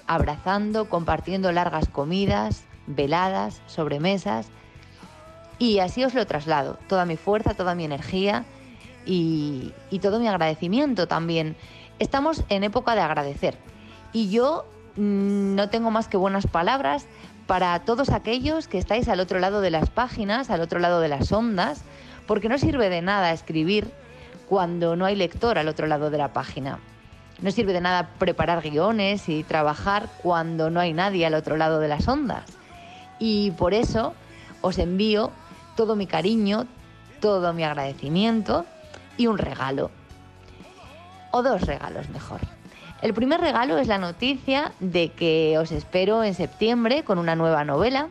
abrazando, 0.07 0.89
compartiendo 0.89 1.51
largas 1.51 1.87
comidas, 1.87 2.63
veladas, 2.87 3.61
sobremesas. 3.67 4.47
Y 5.59 5.79
así 5.79 6.03
os 6.03 6.13
lo 6.13 6.25
traslado, 6.25 6.77
toda 6.87 7.05
mi 7.05 7.17
fuerza, 7.17 7.53
toda 7.53 7.75
mi 7.75 7.85
energía 7.85 8.45
y, 9.05 9.73
y 9.89 9.99
todo 9.99 10.19
mi 10.19 10.27
agradecimiento 10.27 11.07
también. 11.07 11.55
Estamos 11.99 12.43
en 12.49 12.63
época 12.63 12.95
de 12.95 13.01
agradecer 13.01 13.57
y 14.13 14.29
yo 14.29 14.65
mm, 14.95 15.55
no 15.55 15.69
tengo 15.69 15.91
más 15.91 16.07
que 16.07 16.17
buenas 16.17 16.47
palabras 16.47 17.05
para 17.47 17.79
todos 17.79 18.09
aquellos 18.09 18.67
que 18.67 18.77
estáis 18.77 19.07
al 19.07 19.19
otro 19.19 19.39
lado 19.39 19.61
de 19.61 19.71
las 19.71 19.89
páginas, 19.89 20.49
al 20.49 20.61
otro 20.61 20.79
lado 20.79 21.01
de 21.01 21.09
las 21.09 21.31
ondas, 21.31 21.83
porque 22.27 22.49
no 22.49 22.57
sirve 22.57 22.89
de 22.89 23.01
nada 23.01 23.31
escribir 23.31 23.91
cuando 24.51 24.97
no 24.97 25.05
hay 25.05 25.15
lector 25.15 25.57
al 25.57 25.69
otro 25.69 25.87
lado 25.87 26.09
de 26.09 26.17
la 26.17 26.33
página. 26.33 26.79
No 27.39 27.51
sirve 27.51 27.71
de 27.71 27.79
nada 27.79 28.09
preparar 28.19 28.61
guiones 28.61 29.29
y 29.29 29.43
trabajar 29.43 30.09
cuando 30.21 30.69
no 30.69 30.81
hay 30.81 30.91
nadie 30.91 31.25
al 31.25 31.35
otro 31.35 31.55
lado 31.55 31.79
de 31.79 31.87
las 31.87 32.05
ondas. 32.05 32.43
Y 33.17 33.51
por 33.51 33.73
eso 33.73 34.13
os 34.59 34.77
envío 34.77 35.31
todo 35.77 35.95
mi 35.95 36.05
cariño, 36.05 36.67
todo 37.21 37.53
mi 37.53 37.63
agradecimiento 37.63 38.65
y 39.15 39.27
un 39.27 39.37
regalo. 39.37 39.89
O 41.31 41.43
dos 41.43 41.61
regalos 41.61 42.09
mejor. 42.09 42.41
El 43.01 43.13
primer 43.13 43.39
regalo 43.39 43.77
es 43.77 43.87
la 43.87 43.99
noticia 43.99 44.73
de 44.81 45.13
que 45.13 45.57
os 45.59 45.71
espero 45.71 46.25
en 46.25 46.33
septiembre 46.33 47.05
con 47.05 47.19
una 47.19 47.37
nueva 47.37 47.63
novela. 47.63 48.09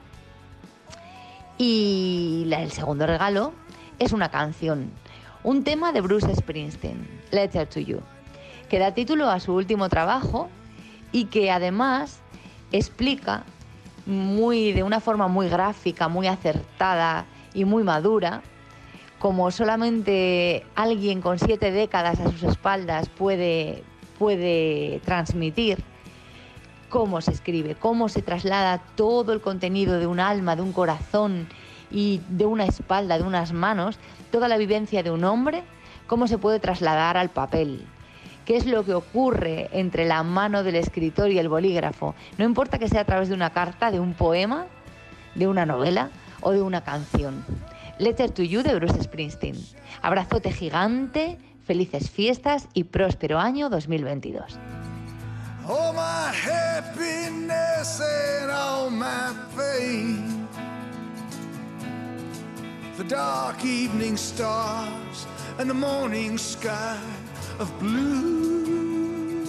Y 1.58 2.50
el 2.50 2.72
segundo 2.72 3.06
regalo 3.06 3.52
es 3.98 4.12
una 4.12 4.30
canción, 4.30 4.90
un 5.42 5.64
tema 5.64 5.92
de 5.92 6.00
Bruce 6.00 6.34
Springsteen, 6.34 7.06
Letter 7.30 7.66
to 7.66 7.80
You, 7.80 8.00
que 8.68 8.78
da 8.78 8.92
título 8.92 9.28
a 9.30 9.40
su 9.40 9.54
último 9.54 9.88
trabajo 9.88 10.48
y 11.12 11.26
que 11.26 11.50
además 11.50 12.20
explica 12.72 13.44
muy 14.06 14.72
de 14.72 14.82
una 14.82 15.00
forma 15.00 15.28
muy 15.28 15.48
gráfica, 15.48 16.08
muy 16.08 16.26
acertada 16.26 17.26
y 17.54 17.64
muy 17.64 17.82
madura, 17.82 18.42
como 19.18 19.50
solamente 19.50 20.64
alguien 20.74 21.20
con 21.20 21.38
siete 21.38 21.70
décadas 21.70 22.20
a 22.20 22.30
sus 22.30 22.42
espaldas 22.42 23.08
puede, 23.08 23.82
puede 24.18 25.00
transmitir 25.04 25.82
cómo 26.88 27.20
se 27.20 27.32
escribe, 27.32 27.74
cómo 27.74 28.08
se 28.08 28.22
traslada 28.22 28.82
todo 28.96 29.32
el 29.32 29.40
contenido 29.40 29.98
de 29.98 30.06
un 30.06 30.20
alma, 30.20 30.56
de 30.56 30.62
un 30.62 30.72
corazón 30.72 31.48
y 31.90 32.20
de 32.28 32.46
una 32.46 32.64
espalda, 32.64 33.18
de 33.18 33.24
unas 33.24 33.52
manos, 33.52 33.98
toda 34.30 34.48
la 34.48 34.56
vivencia 34.56 35.02
de 35.02 35.10
un 35.10 35.24
hombre, 35.24 35.62
cómo 36.06 36.26
se 36.26 36.38
puede 36.38 36.60
trasladar 36.60 37.16
al 37.16 37.30
papel. 37.30 37.86
¿Qué 38.44 38.56
es 38.56 38.66
lo 38.66 38.84
que 38.84 38.94
ocurre 38.94 39.68
entre 39.72 40.06
la 40.06 40.22
mano 40.22 40.62
del 40.62 40.76
escritor 40.76 41.30
y 41.30 41.38
el 41.38 41.48
bolígrafo? 41.48 42.14
No 42.38 42.44
importa 42.44 42.78
que 42.78 42.88
sea 42.88 43.02
a 43.02 43.04
través 43.04 43.28
de 43.28 43.34
una 43.34 43.50
carta, 43.50 43.90
de 43.90 44.00
un 44.00 44.14
poema, 44.14 44.66
de 45.34 45.46
una 45.46 45.66
novela 45.66 46.10
o 46.40 46.50
de 46.52 46.62
una 46.62 46.82
canción. 46.82 47.44
Letter 47.98 48.30
to 48.30 48.42
You 48.42 48.62
de 48.62 48.74
Bruce 48.74 49.02
Springsteen. 49.02 49.56
Abrazote 50.02 50.52
gigante, 50.52 51.38
felices 51.64 52.10
fiestas 52.10 52.66
y 52.74 52.84
próspero 52.84 53.38
año 53.38 53.68
2022. 53.68 54.58
All 55.68 55.92
my 55.92 56.32
The 63.00 63.08
dark 63.08 63.64
evening 63.64 64.18
stars 64.18 65.26
and 65.56 65.70
the 65.70 65.74
morning 65.88 66.36
sky 66.36 67.00
of 67.58 67.66
blue. 67.78 69.46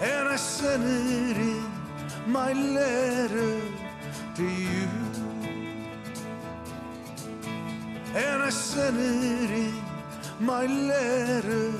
And 0.00 0.28
I 0.28 0.36
sent 0.36 0.84
it 0.84 1.36
in 1.36 1.64
my 2.28 2.52
letter 2.52 3.60
to 4.36 4.44
you. 4.44 4.88
And 8.14 8.42
I 8.44 8.50
sent 8.50 8.96
it 8.96 9.50
in 9.50 9.74
my 10.38 10.64
letter 10.64 11.72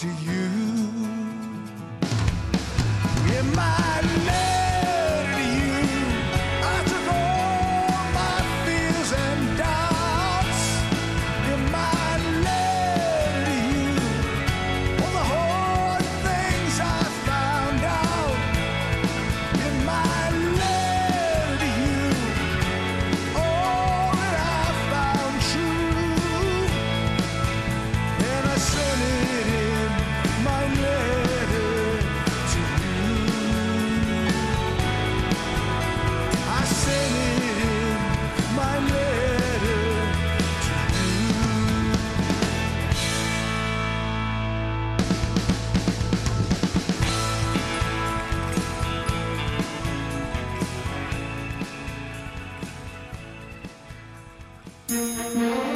to 0.00 0.08
you. 0.26 0.50
In 3.38 3.54
my 3.54 4.00
letter 4.26 4.65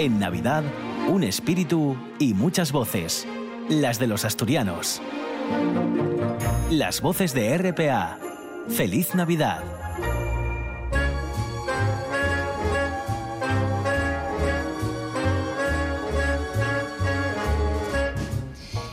En 0.01 0.19
Navidad, 0.19 0.65
un 1.11 1.23
espíritu 1.25 1.95
y 2.19 2.33
muchas 2.33 2.73
voces. 2.73 3.29
Las 3.69 3.99
de 3.99 4.07
los 4.07 4.25
asturianos. 4.25 5.03
Las 6.71 7.03
voces 7.03 7.35
de 7.35 7.59
RPA. 7.59 8.19
Feliz 8.71 9.15
Navidad. 9.15 9.90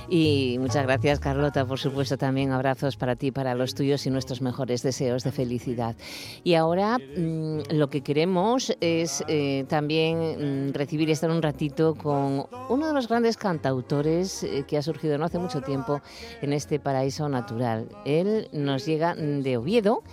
Y 0.10 0.58
muchas 0.60 0.84
gracias, 0.84 1.20
Carlota. 1.20 1.66
Por 1.66 1.80
supuesto, 1.80 2.18
también 2.18 2.52
abrazos 2.52 2.96
para 2.96 3.16
ti, 3.16 3.32
para 3.32 3.56
los 3.56 3.76
tuyos 3.76 4.06
y 4.06 4.10
nuestros 4.10 4.42
mejores 4.42 4.82
deseos 4.82 5.24
de 5.24 5.32
felicidad. 5.32 5.96
Y 6.44 6.54
ahora 6.54 6.98
mm, 6.98 7.74
lo 7.74 7.90
que 7.90 8.02
queremos 8.02 8.76
es 8.80 9.24
eh, 9.28 9.66
también 9.68 10.70
mm, 10.70 10.74
recibir 10.74 11.10
y 11.10 11.12
estar 11.12 11.30
un 11.30 11.42
ratito 11.42 11.96
con 11.96 12.46
uno 12.70 12.88
de 12.88 12.94
los 12.94 13.08
grandes 13.08 13.36
cantautores 13.36 14.44
eh, 14.44 14.64
que 14.68 14.78
ha 14.78 14.82
surgido 14.82 15.18
no 15.18 15.26
hace 15.26 15.40
mucho 15.40 15.62
tiempo 15.62 16.02
en 16.42 16.54
este 16.54 16.80
paraíso 16.80 17.28
natural. 17.28 17.90
Él 18.06 18.48
nos 18.54 18.86
llega 18.86 19.16
de 19.16 19.58
Oviedo. 19.58 20.04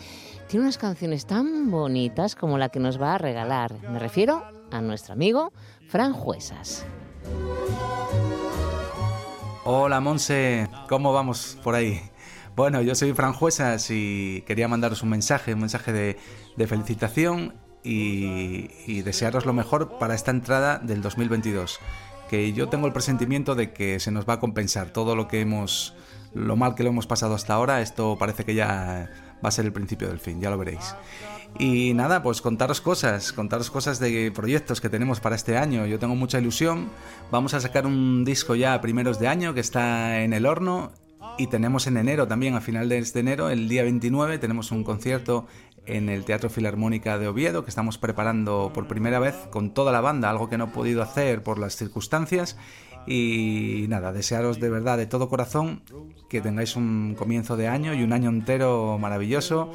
Tiene 0.48 0.64
unas 0.64 0.78
canciones 0.78 1.26
tan 1.26 1.70
bonitas 1.70 2.34
como 2.34 2.58
la 2.58 2.68
que 2.68 2.80
nos 2.80 3.00
va 3.00 3.14
a 3.14 3.18
regalar. 3.18 3.72
Me 3.90 3.98
refiero 3.98 4.42
a 4.70 4.80
nuestro 4.80 5.14
amigo 5.14 5.52
Fran 5.88 6.12
Juesas. 6.12 6.84
Hola 9.66 9.98
Monse, 10.00 10.68
¿cómo 10.90 11.14
vamos 11.14 11.58
por 11.64 11.74
ahí? 11.74 12.02
Bueno, 12.54 12.82
yo 12.82 12.94
soy 12.94 13.14
Fran 13.14 13.32
Juesas 13.32 13.90
y 13.90 14.44
quería 14.46 14.68
mandaros 14.68 15.02
un 15.02 15.08
mensaje, 15.08 15.54
un 15.54 15.60
mensaje 15.60 15.90
de, 15.90 16.18
de 16.54 16.66
felicitación 16.66 17.54
y, 17.82 18.68
y 18.86 19.00
desearos 19.00 19.46
lo 19.46 19.54
mejor 19.54 19.98
para 19.98 20.14
esta 20.14 20.32
entrada 20.32 20.76
del 20.76 21.00
2022. 21.00 21.80
Que 22.28 22.52
yo 22.52 22.68
tengo 22.68 22.86
el 22.86 22.92
presentimiento 22.92 23.54
de 23.54 23.72
que 23.72 24.00
se 24.00 24.10
nos 24.10 24.28
va 24.28 24.34
a 24.34 24.40
compensar 24.40 24.90
todo 24.90 25.16
lo 25.16 25.28
que 25.28 25.40
hemos, 25.40 25.94
lo 26.34 26.56
mal 26.56 26.74
que 26.74 26.82
lo 26.82 26.90
hemos 26.90 27.06
pasado 27.06 27.34
hasta 27.34 27.54
ahora. 27.54 27.80
Esto 27.80 28.18
parece 28.18 28.44
que 28.44 28.54
ya 28.54 29.08
va 29.42 29.48
a 29.48 29.50
ser 29.50 29.64
el 29.64 29.72
principio 29.72 30.08
del 30.08 30.20
fin, 30.20 30.42
ya 30.42 30.50
lo 30.50 30.58
veréis. 30.58 30.94
Y 31.58 31.94
nada, 31.94 32.22
pues 32.22 32.40
contaros 32.40 32.80
cosas, 32.80 33.32
contaros 33.32 33.70
cosas 33.70 34.00
de 34.00 34.32
proyectos 34.32 34.80
que 34.80 34.88
tenemos 34.88 35.20
para 35.20 35.36
este 35.36 35.56
año. 35.56 35.86
Yo 35.86 35.98
tengo 35.98 36.16
mucha 36.16 36.40
ilusión. 36.40 36.88
Vamos 37.30 37.54
a 37.54 37.60
sacar 37.60 37.86
un 37.86 38.24
disco 38.24 38.56
ya 38.56 38.74
a 38.74 38.80
primeros 38.80 39.20
de 39.20 39.28
año 39.28 39.54
que 39.54 39.60
está 39.60 40.22
en 40.22 40.32
el 40.32 40.46
horno. 40.46 40.92
Y 41.38 41.46
tenemos 41.46 41.86
en 41.86 41.96
enero 41.96 42.28
también, 42.28 42.54
a 42.54 42.60
final 42.60 42.88
de 42.88 42.98
este 42.98 43.20
enero, 43.20 43.50
el 43.50 43.68
día 43.68 43.82
29, 43.82 44.38
tenemos 44.38 44.70
un 44.70 44.84
concierto 44.84 45.46
en 45.86 46.08
el 46.08 46.24
Teatro 46.24 46.48
Filarmónica 46.48 47.18
de 47.18 47.28
Oviedo 47.28 47.64
que 47.64 47.70
estamos 47.70 47.98
preparando 47.98 48.70
por 48.72 48.86
primera 48.86 49.18
vez 49.18 49.34
con 49.50 49.74
toda 49.74 49.90
la 49.92 50.00
banda, 50.00 50.30
algo 50.30 50.48
que 50.48 50.58
no 50.58 50.64
he 50.64 50.68
podido 50.68 51.02
hacer 51.02 51.42
por 51.42 51.58
las 51.58 51.76
circunstancias. 51.76 52.56
Y 53.06 53.86
nada, 53.88 54.12
desearos 54.12 54.60
de 54.60 54.70
verdad, 54.70 54.96
de 54.96 55.06
todo 55.06 55.28
corazón, 55.28 55.82
que 56.28 56.40
tengáis 56.40 56.76
un 56.76 57.14
comienzo 57.18 57.56
de 57.56 57.68
año 57.68 57.94
y 57.94 58.02
un 58.02 58.12
año 58.12 58.30
entero 58.30 58.98
maravilloso 58.98 59.70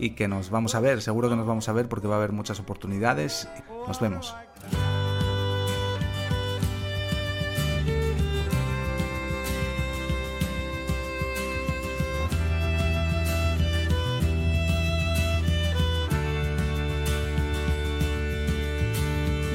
y 0.00 0.10
que 0.10 0.28
nos 0.28 0.48
vamos 0.48 0.74
a 0.74 0.80
ver, 0.80 1.02
seguro 1.02 1.28
que 1.28 1.36
nos 1.36 1.46
vamos 1.46 1.68
a 1.68 1.72
ver 1.74 1.86
porque 1.86 2.08
va 2.08 2.14
a 2.14 2.18
haber 2.18 2.32
muchas 2.32 2.58
oportunidades. 2.58 3.48
Nos 3.86 4.00
vemos. 4.00 4.34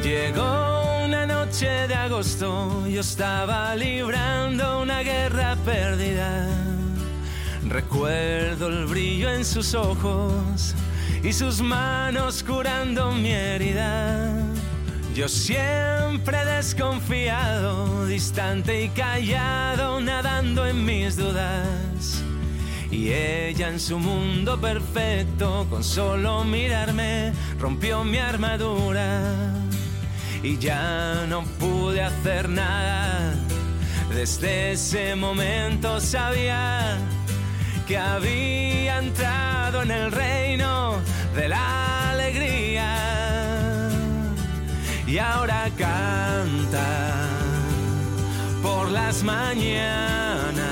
Llegó 0.04 1.06
una 1.06 1.26
noche 1.26 1.68
de 1.88 1.96
agosto, 1.96 2.88
yo 2.88 3.02
estaba 3.02 3.76
librando 3.76 4.84
una 4.84 5.02
guerra 5.02 5.56
perdida. 5.66 6.85
Recuerdo 7.68 8.68
el 8.68 8.86
brillo 8.86 9.32
en 9.32 9.44
sus 9.44 9.74
ojos 9.74 10.76
y 11.24 11.34
sus 11.34 11.62
manos 11.62 12.44
curando 12.44 13.12
mi 13.12 13.32
herida. 13.32 14.32
Yo 15.16 15.28
siempre 15.28 16.46
desconfiado, 16.46 18.06
distante 18.06 18.84
y 18.84 18.90
callado, 18.90 20.00
nadando 20.00 20.68
en 20.68 20.86
mis 20.86 21.18
dudas. 21.18 22.24
Y 22.92 23.12
ella 23.12 23.70
en 23.70 23.80
su 23.80 23.98
mundo 23.98 24.62
perfecto, 24.62 25.66
con 25.70 25.84
solo 25.84 26.44
mirarme, 26.44 27.34
rompió 27.60 28.04
mi 28.04 28.20
armadura. 28.20 29.22
Y 30.44 30.60
ya 30.60 31.26
no 31.28 31.44
pude 31.60 32.04
hacer 32.04 32.48
nada. 32.48 33.34
Desde 34.14 34.74
ese 34.74 35.16
momento 35.16 36.00
sabía 36.00 37.00
que 37.88 37.98
había 37.98 38.98
entrado 38.98 39.84
en 39.84 39.92
el 39.92 40.12
reino 40.12 41.00
de 41.36 41.50
la 41.50 42.12
alegría 42.12 42.96
y 45.06 45.18
ahora 45.20 45.70
canta 45.78 47.30
por 48.64 48.90
las 48.90 49.22
mañanas. 49.24 50.64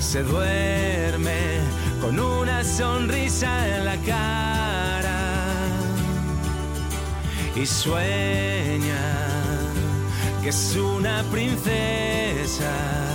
Se 0.00 0.22
duerme 0.24 1.60
con 2.00 2.18
una 2.18 2.64
sonrisa 2.64 3.76
en 3.76 3.84
la 3.84 3.96
cara 3.98 5.20
y 7.54 7.64
sueña 7.64 9.24
que 10.42 10.48
es 10.48 10.76
una 10.76 11.22
princesa. 11.30 13.13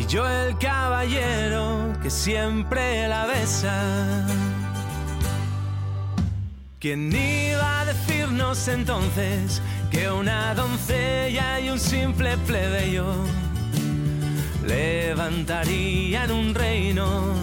Y 0.00 0.06
yo 0.06 0.26
el 0.26 0.56
caballero 0.56 1.92
que 2.02 2.08
siempre 2.08 3.06
la 3.06 3.26
besa. 3.26 4.26
¿Quién 6.78 7.12
iba 7.12 7.80
a 7.80 7.84
decirnos 7.84 8.66
entonces 8.68 9.60
que 9.90 10.10
una 10.10 10.54
doncella 10.54 11.60
y 11.60 11.68
un 11.68 11.78
simple 11.78 12.38
plebeyo 12.46 13.04
levantarían 14.66 16.30
un 16.30 16.54
reino 16.54 17.34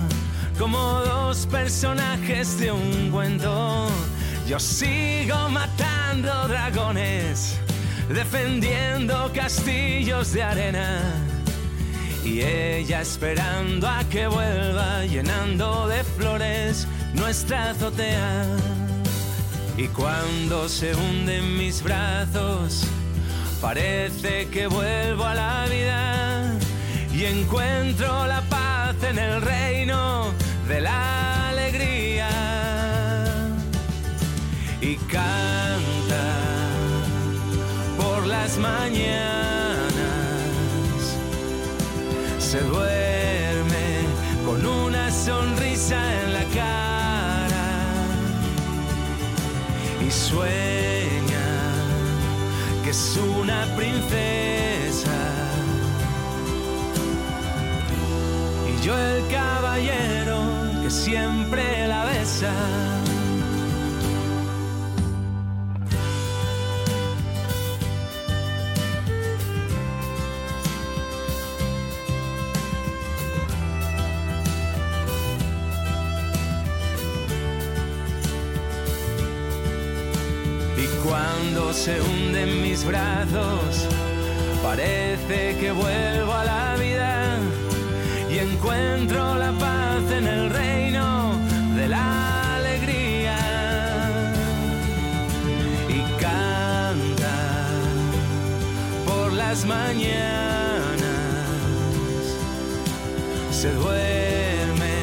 como 0.58 0.80
dos 0.80 1.46
personajes 1.46 2.60
de 2.60 2.72
un 2.72 3.12
cuento? 3.12 3.88
Yo 4.48 4.60
sigo 4.60 5.48
matando 5.50 6.48
dragones, 6.48 7.60
defendiendo 8.10 9.32
castillos 9.32 10.34
de 10.34 10.42
arena 10.42 11.37
y 12.28 12.42
ella 12.42 13.02
esperando 13.02 13.88
a 13.88 14.04
que 14.10 14.28
vuelva 14.28 15.06
llenando 15.06 15.88
de 15.88 16.04
flores 16.04 16.86
nuestra 17.14 17.70
azotea. 17.70 18.46
Y 19.78 19.88
cuando 19.88 20.68
se 20.68 20.94
hunde 20.94 21.38
en 21.38 21.58
mis 21.58 21.82
brazos, 21.82 22.84
parece 23.62 24.48
que 24.50 24.68
vuelvo 24.68 25.24
a 25.24 25.36
la 25.36 25.66
vida 25.68 26.54
y 27.14 27.26
encuentro 27.26 28.28
la 28.28 28.42
paz 28.42 28.96
en 29.10 29.18
el 29.18 29.42
reino 29.42 30.34
de 30.68 30.82
la 30.82 31.37
se 42.58 42.64
duerme 42.64 43.88
con 44.44 44.66
una 44.66 45.12
sonrisa 45.12 45.98
en 46.24 46.34
la 46.34 46.44
cara 46.46 47.68
y 50.02 50.10
sueña 50.10 51.50
que 52.84 52.90
es 52.90 53.20
una 53.38 53.66
princesa. 53.76 55.20
Y 58.72 58.84
yo 58.84 58.98
el 58.98 59.28
caballero 59.28 60.40
que 60.82 60.90
siempre 60.90 61.77
se 81.78 82.02
hunde 82.02 82.42
en 82.42 82.62
mis 82.64 82.84
brazos. 82.84 83.88
Parece 84.64 85.58
que 85.60 85.72
vuelvo 85.72 86.34
a 86.34 86.44
la 86.44 86.76
vida 86.76 87.38
y 88.32 88.40
encuentro 88.40 89.36
la 89.36 89.52
paz 89.52 90.04
en 90.12 90.26
el 90.28 90.50
reino 90.50 91.34
de 91.76 91.88
la 91.88 92.56
alegría. 92.56 93.38
Y 95.88 96.00
canta 96.20 97.38
por 99.06 99.32
las 99.34 99.64
mañanas. 99.66 100.98
Se 103.52 103.72
duerme 103.72 104.96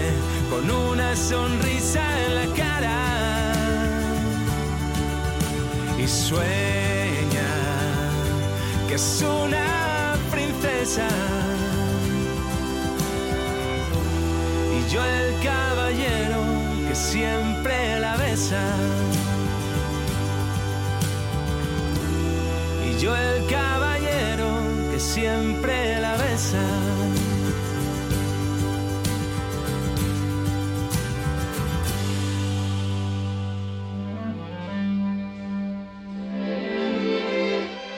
con 0.51 0.69
una 0.71 1.15
sonrisa 1.15 2.03
en 2.27 2.35
la 2.35 2.47
cara. 2.57 3.01
Y 5.99 6.09
sueña 6.09 6.64
es 8.95 9.23
una 9.23 10.15
princesa. 10.31 11.09
Y 14.77 14.93
yo 14.93 15.05
el 15.05 15.35
caballero 15.43 16.41
que 16.89 16.95
siempre 16.95 17.99
la 17.99 18.17
besa. 18.17 18.63
Y 22.89 23.01
yo 23.01 23.17
el 23.17 23.47
caballero 23.47 24.47
que 24.93 25.01
siempre 25.01 25.84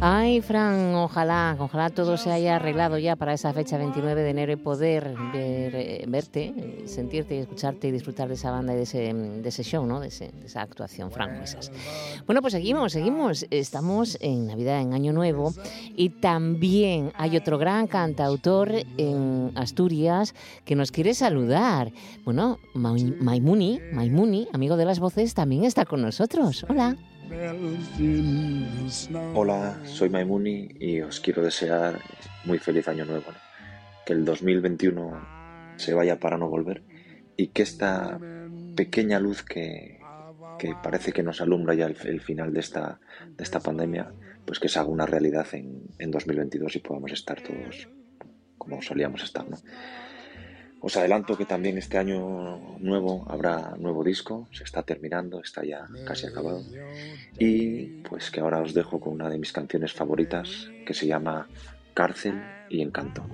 Ay, 0.00 0.40
Fran, 0.42 0.94
ojalá, 0.94 1.56
ojalá 1.58 1.90
todo 1.90 2.16
se 2.18 2.30
haya 2.30 2.54
arreglado 2.54 2.98
ya 2.98 3.16
para 3.16 3.32
esa 3.32 3.52
fecha 3.52 3.76
29 3.78 4.22
de 4.22 4.30
enero 4.30 4.52
y 4.52 4.56
poder 4.56 5.16
eh, 5.34 6.04
verte, 6.06 6.54
eh, 6.56 6.82
sentirte 6.86 7.34
y 7.34 7.38
escucharte 7.38 7.88
y 7.88 7.90
disfrutar 7.90 8.28
de 8.28 8.34
esa 8.34 8.52
banda 8.52 8.74
y 8.74 8.76
de 8.76 8.82
ese, 8.82 9.12
ese 9.44 9.64
show, 9.64 9.84
¿no? 9.84 9.98
de, 9.98 10.06
ese- 10.06 10.30
de 10.30 10.46
esa 10.46 10.62
actuación, 10.62 11.10
Fran 11.10 11.36
Juesas. 11.38 11.72
Bueno, 12.26 12.42
pues 12.42 12.52
seguimos, 12.52 12.92
seguimos. 12.92 13.44
Estamos 13.50 14.16
en 14.20 14.46
Navidad, 14.46 14.80
en 14.80 14.92
Año 14.94 15.12
Nuevo, 15.12 15.52
y 15.96 16.10
también 16.10 17.10
hay 17.16 17.36
otro 17.36 17.58
gran 17.58 17.88
cantautor 17.88 18.70
en 18.98 19.50
Asturias 19.56 20.32
que 20.64 20.76
nos 20.76 20.92
quiere 20.92 21.12
saludar. 21.12 21.90
Bueno, 22.24 22.60
Mai- 22.72 23.16
Maimuni, 23.20 23.80
Maimuni, 23.92 24.46
amigo 24.52 24.76
de 24.76 24.84
las 24.84 25.00
voces, 25.00 25.34
también 25.34 25.64
está 25.64 25.84
con 25.86 26.02
nosotros. 26.02 26.64
Hola. 26.68 26.96
Hola, 29.34 29.78
soy 29.84 30.08
Maimuni 30.08 30.68
y 30.78 31.00
os 31.00 31.20
quiero 31.20 31.42
desear 31.42 32.00
muy 32.44 32.58
feliz 32.58 32.88
año 32.88 33.04
nuevo. 33.04 33.26
Que 34.06 34.14
el 34.14 34.24
2021 34.24 35.74
se 35.76 35.94
vaya 35.94 36.18
para 36.18 36.38
no 36.38 36.48
volver 36.48 36.82
y 37.36 37.48
que 37.48 37.62
esta 37.62 38.18
pequeña 38.76 39.20
luz 39.20 39.42
que, 39.42 40.00
que 40.58 40.74
parece 40.82 41.12
que 41.12 41.22
nos 41.22 41.40
alumbra 41.40 41.74
ya 41.74 41.86
el, 41.86 41.96
el 42.06 42.20
final 42.20 42.52
de 42.52 42.60
esta, 42.60 43.00
de 43.28 43.44
esta 43.44 43.60
pandemia, 43.60 44.12
pues 44.44 44.58
que 44.58 44.68
se 44.68 44.78
haga 44.78 44.88
una 44.88 45.06
realidad 45.06 45.46
en, 45.52 45.82
en 45.98 46.10
2022 46.10 46.76
y 46.76 46.78
podamos 46.78 47.12
estar 47.12 47.40
todos 47.42 47.88
como 48.56 48.82
solíamos 48.82 49.22
estar. 49.22 49.48
¿no? 49.48 49.56
Os 50.80 50.96
adelanto 50.96 51.36
que 51.36 51.44
también 51.44 51.76
este 51.76 51.98
año 51.98 52.78
nuevo 52.78 53.26
habrá 53.28 53.74
nuevo 53.78 54.04
disco, 54.04 54.46
se 54.52 54.62
está 54.62 54.84
terminando, 54.84 55.40
está 55.42 55.64
ya 55.64 55.88
casi 56.06 56.26
acabado. 56.26 56.62
Y 57.36 58.00
pues 58.08 58.30
que 58.30 58.40
ahora 58.40 58.60
os 58.60 58.74
dejo 58.74 59.00
con 59.00 59.14
una 59.14 59.28
de 59.28 59.38
mis 59.38 59.52
canciones 59.52 59.92
favoritas 59.92 60.70
que 60.86 60.94
se 60.94 61.08
llama 61.08 61.48
Cárcel 61.94 62.40
y 62.70 62.80
Encanto. 62.80 63.24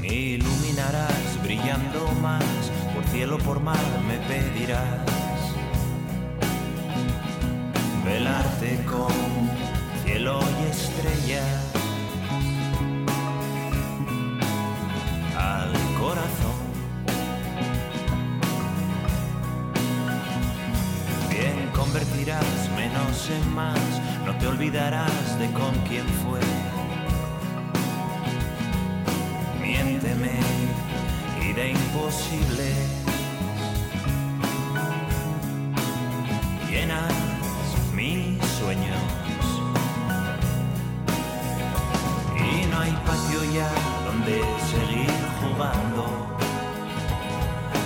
Me 0.00 0.14
iluminarás 0.14 1.42
brillando 1.42 2.10
más, 2.22 2.72
por 2.94 3.04
cielo, 3.04 3.36
por 3.38 3.60
mar 3.60 3.84
me 4.08 4.16
pedirás 4.26 5.25
velarte 8.06 8.84
con 8.84 9.12
cielo 10.04 10.38
y 10.60 10.70
estrellas 10.70 11.64
al 15.36 15.72
corazón. 15.98 16.60
Bien 21.28 21.68
convertirás 21.74 22.70
menos 22.76 23.28
en 23.28 23.54
más, 23.54 23.80
no 24.24 24.36
te 24.38 24.46
olvidarás 24.46 25.38
de 25.40 25.50
con 25.52 25.74
quién 25.88 26.06
fue. 26.22 26.40
Miénteme 29.60 30.38
y 31.42 31.52
de 31.52 31.70
imposible 31.70 32.72
llenas 36.70 37.12
mis 37.12 37.25
y 38.72 38.74
no 42.66 42.78
hay 42.80 42.90
patio 43.06 43.44
ya 43.54 43.70
donde 44.04 44.42
seguir 44.70 45.08
jugando. 45.40 46.04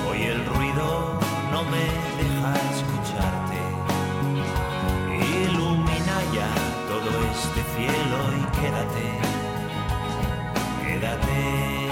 Hoy 0.09 0.23
el 0.23 0.47
ruido 0.47 1.21
no 1.53 1.65
me 1.65 1.85
deja 2.17 2.55
escucharte. 2.73 3.61
Ilumina 5.45 6.19
ya 6.33 6.51
todo 6.89 7.11
este 7.31 7.61
cielo 7.77 8.19
y 8.39 8.43
quédate, 8.59 9.07
quédate. 10.87 11.90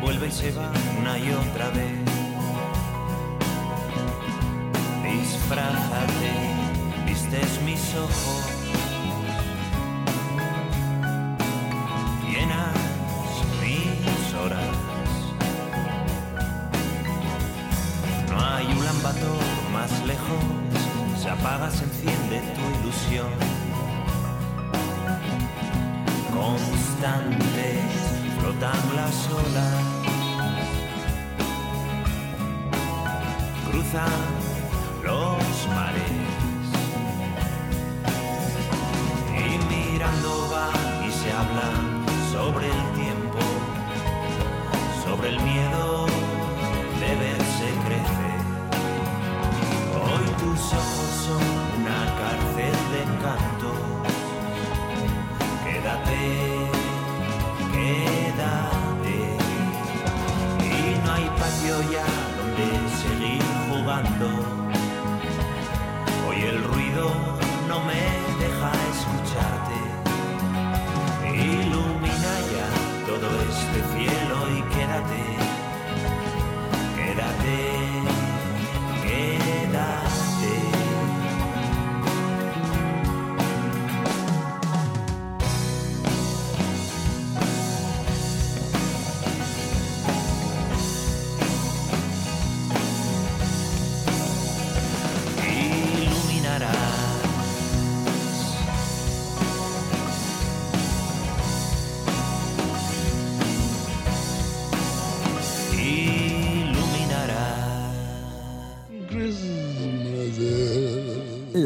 Vuelve 0.00 0.28
y 0.28 0.30
se 0.30 0.50
va 0.52 0.72
una 0.98 1.18
y 1.18 1.30
otra 1.30 1.70
vez. 1.70 1.98
Disfrázate, 5.02 6.32
vistes 7.06 7.62
mis 7.62 7.94
ojos, 7.94 8.47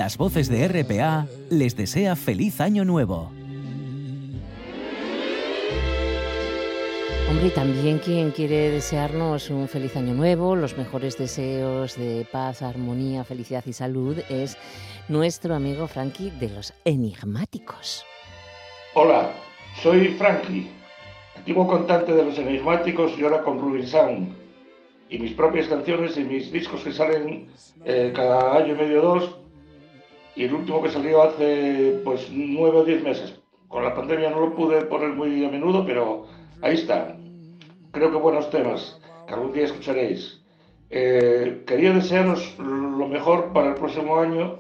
Las 0.03 0.19
voces 0.19 0.49
de 0.49 0.67
RPA 0.67 1.29
les 1.49 1.77
desea 1.77 2.17
feliz 2.17 2.61
año 2.61 2.85
nuevo. 2.85 3.31
Hombre, 7.31 7.47
y 7.47 7.51
también 7.51 8.01
quien 8.01 8.33
quiere 8.33 8.71
desearnos 8.71 9.49
un 9.49 9.69
feliz 9.69 9.95
año 9.95 10.13
nuevo, 10.13 10.57
los 10.57 10.77
mejores 10.77 11.17
deseos 11.19 11.97
de 11.97 12.27
paz, 12.33 12.63
armonía, 12.63 13.23
felicidad 13.23 13.63
y 13.65 13.73
salud 13.73 14.19
es 14.29 14.59
nuestro 15.09 15.55
amigo 15.55 15.87
Frankie 15.87 16.33
de 16.33 16.49
los 16.49 16.75
Enigmáticos. 16.85 18.05
Hola, 18.95 19.31
soy 19.85 20.09
Frankie, 20.19 20.69
antiguo 21.37 21.69
cantante 21.69 22.13
de 22.13 22.25
los 22.25 22.37
Enigmáticos 22.39 23.17
y 23.17 23.23
ahora 23.23 23.45
con 23.45 23.61
Rubin 23.61 23.87
Sound. 23.87 24.35
Y 25.11 25.21
mis 25.21 25.33
propias 25.35 25.69
canciones 25.69 26.17
y 26.17 26.25
mis 26.25 26.51
discos 26.51 26.83
que 26.83 26.93
salen 26.93 27.47
eh, 27.85 28.13
cada 28.13 28.57
año 28.57 28.75
y 28.75 28.79
medio 28.79 29.01
o 29.01 29.15
dos. 29.21 29.42
Y 30.35 30.45
el 30.45 30.55
último 30.55 30.83
que 30.83 30.91
salió 30.91 31.23
hace 31.23 32.01
pues 32.05 32.29
nueve 32.31 32.79
o 32.79 32.85
diez 32.85 33.03
meses. 33.03 33.39
Con 33.69 33.85
la 33.85 33.95
pandemia 33.95 34.31
no 34.31 34.41
lo 34.41 34.55
pude 34.55 34.83
poner 34.87 35.11
muy 35.11 35.45
a 35.45 35.51
menudo, 35.51 35.85
pero 35.87 36.27
ahí 36.61 36.75
está. 36.75 37.17
Creo 37.91 38.11
que 38.11 38.17
buenos 38.17 38.51
temas, 38.51 39.01
que 39.27 39.35
algún 39.35 39.53
día 39.53 39.65
escucharéis. 39.65 40.43
Eh, 40.91 41.63
quería 41.67 41.93
desearos 41.93 42.57
lo 42.59 43.09
mejor 43.09 43.53
para 43.53 43.71
el 43.71 43.75
próximo 43.75 44.19
año 44.19 44.59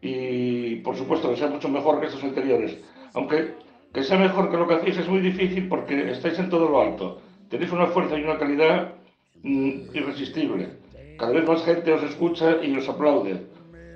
y 0.00 0.76
por 0.76 0.96
supuesto 0.96 1.30
que 1.30 1.36
sea 1.36 1.48
mucho 1.48 1.68
mejor 1.68 2.00
que 2.00 2.06
estos 2.06 2.22
anteriores. 2.22 2.78
Aunque 3.14 3.54
que 3.92 4.02
sea 4.02 4.18
mejor 4.18 4.50
que 4.50 4.56
lo 4.56 4.66
que 4.66 4.74
hacéis 4.74 4.98
es 4.98 5.08
muy 5.08 5.20
difícil 5.20 5.68
porque 5.68 6.10
estáis 6.10 6.38
en 6.38 6.48
todo 6.48 6.68
lo 6.68 6.80
alto. 6.80 7.20
Tenéis 7.48 7.72
una 7.72 7.86
fuerza 7.88 8.18
y 8.18 8.24
una 8.24 8.38
calidad 8.38 8.94
mm, 9.42 9.94
irresistible. 9.94 10.70
Cada 11.18 11.32
vez 11.32 11.46
más 11.46 11.64
gente 11.64 11.92
os 11.92 12.02
escucha 12.02 12.56
y 12.62 12.74
os 12.76 12.88
aplaude. 12.88 13.51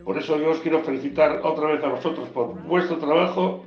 Por 0.07 0.17
eso 0.17 0.39
yo 0.39 0.51
os 0.53 0.61
quiero 0.61 0.85
felicitar 0.85 1.41
otra 1.43 1.67
vez 1.67 1.83
a 1.83 1.89
vosotros 1.89 2.29
por 2.29 2.55
vuestro 2.63 2.97
trabajo 2.99 3.65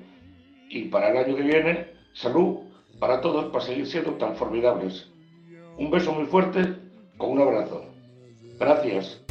y 0.70 0.86
para 0.86 1.10
el 1.10 1.18
año 1.18 1.36
que 1.36 1.44
viene, 1.44 1.88
salud 2.14 2.60
para 2.98 3.20
todos 3.20 3.52
para 3.52 3.66
seguir 3.66 3.86
siendo 3.86 4.14
tan 4.14 4.38
formidables. 4.38 5.12
Un 5.78 5.92
beso 5.92 6.14
muy 6.14 6.26
fuerte 6.26 6.76
con 7.18 7.32
un 7.32 7.42
abrazo. 7.42 7.84
Gracias. 8.58 9.29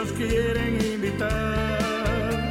Nos 0.00 0.12
quieren 0.12 0.78
invitar 0.94 2.48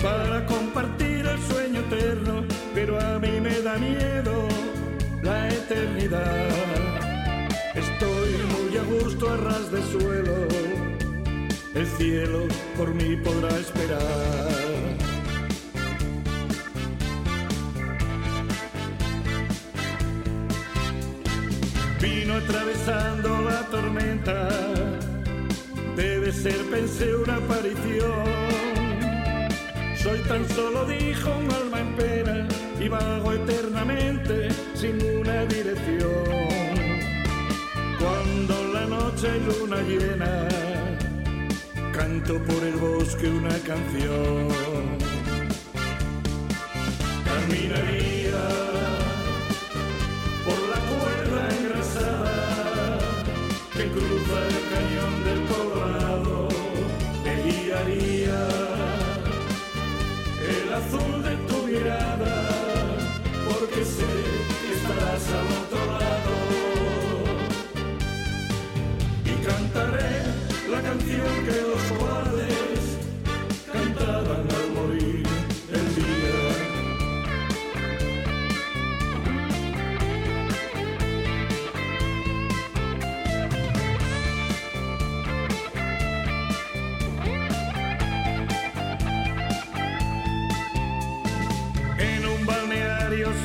para 0.00 0.46
compartir 0.46 1.26
el 1.26 1.40
sueño 1.50 1.80
eterno, 1.80 2.44
pero 2.74 3.00
a 3.00 3.18
mí 3.18 3.40
me 3.40 3.60
da 3.60 3.76
miedo 3.76 4.46
la 5.22 5.48
eternidad. 5.48 6.48
Estoy 7.74 8.30
muy 8.52 8.76
a 8.78 8.84
gusto 8.84 9.30
a 9.32 9.36
ras 9.36 9.72
de 9.72 9.82
suelo, 9.82 10.36
el 11.74 11.86
cielo 11.98 12.46
por 12.76 12.94
mí 12.94 13.16
podrá 13.16 13.50
esperar. 13.58 14.50
Vino 22.00 22.34
atravesando 22.34 23.42
la 23.42 23.60
tormenta, 23.74 24.48
pensé, 26.48 27.14
una 27.14 27.36
aparición. 27.36 28.24
Soy 29.96 30.18
tan 30.20 30.48
solo, 30.48 30.86
dijo 30.86 31.30
un 31.36 31.50
alma 31.52 31.80
en 31.80 31.96
pena, 31.96 32.48
y 32.80 32.88
vago 32.88 33.32
eternamente 33.32 34.48
sin 34.74 34.96
una 35.18 35.44
dirección. 35.44 36.24
Cuando 37.98 38.72
la 38.72 38.86
noche 38.86 39.30
hay 39.30 39.40
luna 39.40 39.82
llena, 39.82 40.48
canto 41.92 42.38
por 42.44 42.64
el 42.64 42.76
bosque 42.76 43.28
una 43.28 43.58
canción. 43.58 45.09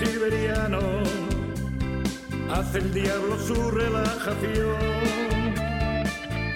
Siberiano 0.05 0.79
hace 2.51 2.77
el 2.79 2.93
diablo 2.93 3.37
su 3.39 3.71
relajación. 3.71 4.75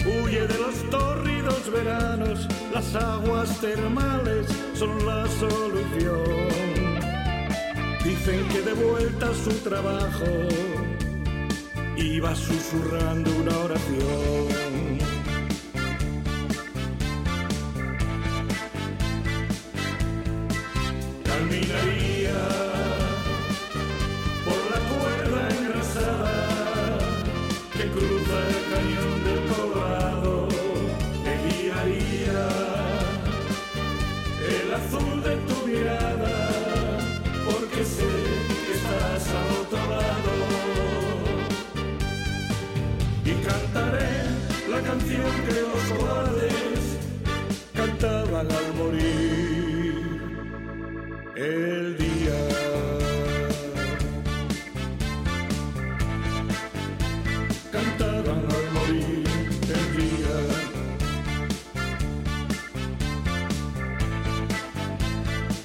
Huye 0.06 0.46
de 0.46 0.58
los 0.58 0.90
tórridos 0.90 1.70
veranos, 1.70 2.48
las 2.72 2.94
aguas 2.94 3.60
termales 3.60 4.46
son 4.74 5.04
la 5.06 5.26
solución. 5.28 6.24
Dicen 8.04 8.48
que 8.48 8.62
de 8.62 8.72
vuelta 8.72 9.32
su 9.34 9.52
trabajo 9.68 10.26
iba 11.96 12.34
susurrando 12.34 13.30
una 13.36 13.56
oración. 13.58 14.69
El 51.40 51.96
día. 51.96 52.38
Cantaban 57.72 58.44
al 58.56 58.70
morir 58.74 59.24
el 59.76 59.96
día. 59.96 60.36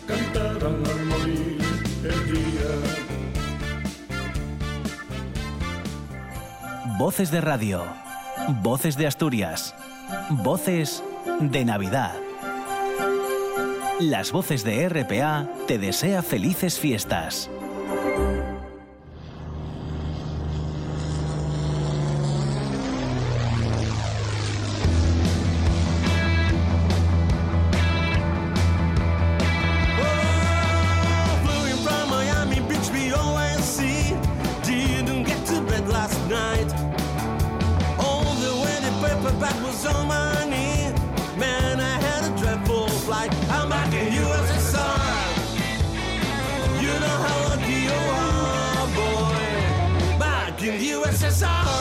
Cantaban 0.08 0.86
al 0.86 1.06
morir 1.06 1.62
el 2.04 2.20
día. 2.32 2.72
Voces 6.98 7.32
de 7.32 7.42
radio. 7.42 7.84
Voces 8.62 8.96
de 8.96 9.08
Asturias. 9.08 9.76
Voces 10.30 11.04
de 11.42 11.66
Navidad. 11.66 12.25
Las 14.02 14.34
voces 14.34 14.66
de 14.66 14.90
RPA 14.90 15.48
te 15.68 15.78
desea 15.78 16.22
felices 16.22 16.78
fiestas. 16.78 17.50
Flew 31.44 31.66
in 31.72 31.78
from 31.78 32.10
Miami 32.10 32.60
Beach, 32.68 32.92
BOSC. 32.92 34.14
Didn't 34.66 35.24
get 35.24 35.46
to 35.46 35.62
bed 35.62 35.88
last 35.88 36.20
night. 51.42 51.66
Oh 51.68 51.75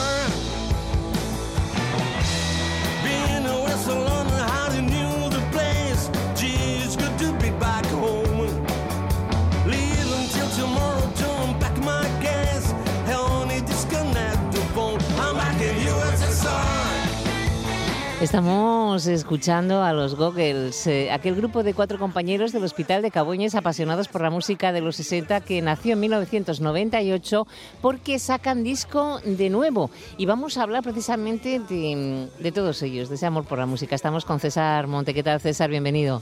Estamos 18.39 19.07
escuchando 19.07 19.81
a 19.81 19.93
los 19.93 20.15
Goggles, 20.17 20.87
eh, 20.87 21.09
aquel 21.09 21.35
grupo 21.35 21.63
de 21.63 21.73
cuatro 21.73 21.97
compañeros 21.97 22.51
del 22.51 22.65
Hospital 22.65 23.01
de 23.01 23.09
Caboñes 23.09 23.55
apasionados 23.55 24.09
por 24.09 24.19
la 24.19 24.29
música 24.29 24.73
de 24.73 24.81
los 24.81 24.97
60 24.97 25.39
que 25.39 25.61
nació 25.61 25.93
en 25.93 26.01
1998 26.01 27.47
porque 27.81 28.19
sacan 28.19 28.65
disco 28.65 29.21
de 29.23 29.49
nuevo. 29.49 29.89
Y 30.17 30.25
vamos 30.25 30.57
a 30.57 30.63
hablar 30.63 30.83
precisamente 30.83 31.61
de, 31.61 32.27
de 32.37 32.51
todos 32.51 32.81
ellos, 32.81 33.07
de 33.07 33.15
ese 33.15 33.25
amor 33.25 33.45
por 33.45 33.57
la 33.57 33.67
música. 33.67 33.95
Estamos 33.95 34.25
con 34.25 34.41
César 34.41 34.85
Monte. 34.87 35.13
¿Qué 35.13 35.23
tal, 35.23 35.39
César? 35.39 35.69
Bienvenido. 35.69 36.21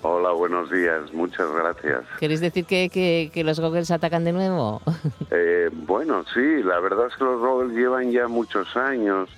Hola, 0.00 0.30
buenos 0.32 0.70
días, 0.70 1.12
muchas 1.12 1.46
gracias. 1.52 2.04
¿Queréis 2.18 2.40
decir 2.40 2.64
que, 2.64 2.88
que- 2.88 3.30
que 3.34 3.44
los 3.44 3.60
Goggles 3.60 3.90
atacan 3.90 4.24
de 4.24 4.32
nuevo? 4.32 4.80
Eh, 5.30 5.68
bueno, 5.70 6.24
sí, 6.32 6.62
la 6.64 6.80
verdad 6.80 7.08
es 7.08 7.16
que 7.16 7.24
los 7.24 7.38
Robles 7.38 7.76
llevan 7.76 8.10
ya 8.10 8.28
muchos 8.28 8.74
años, 8.78 9.28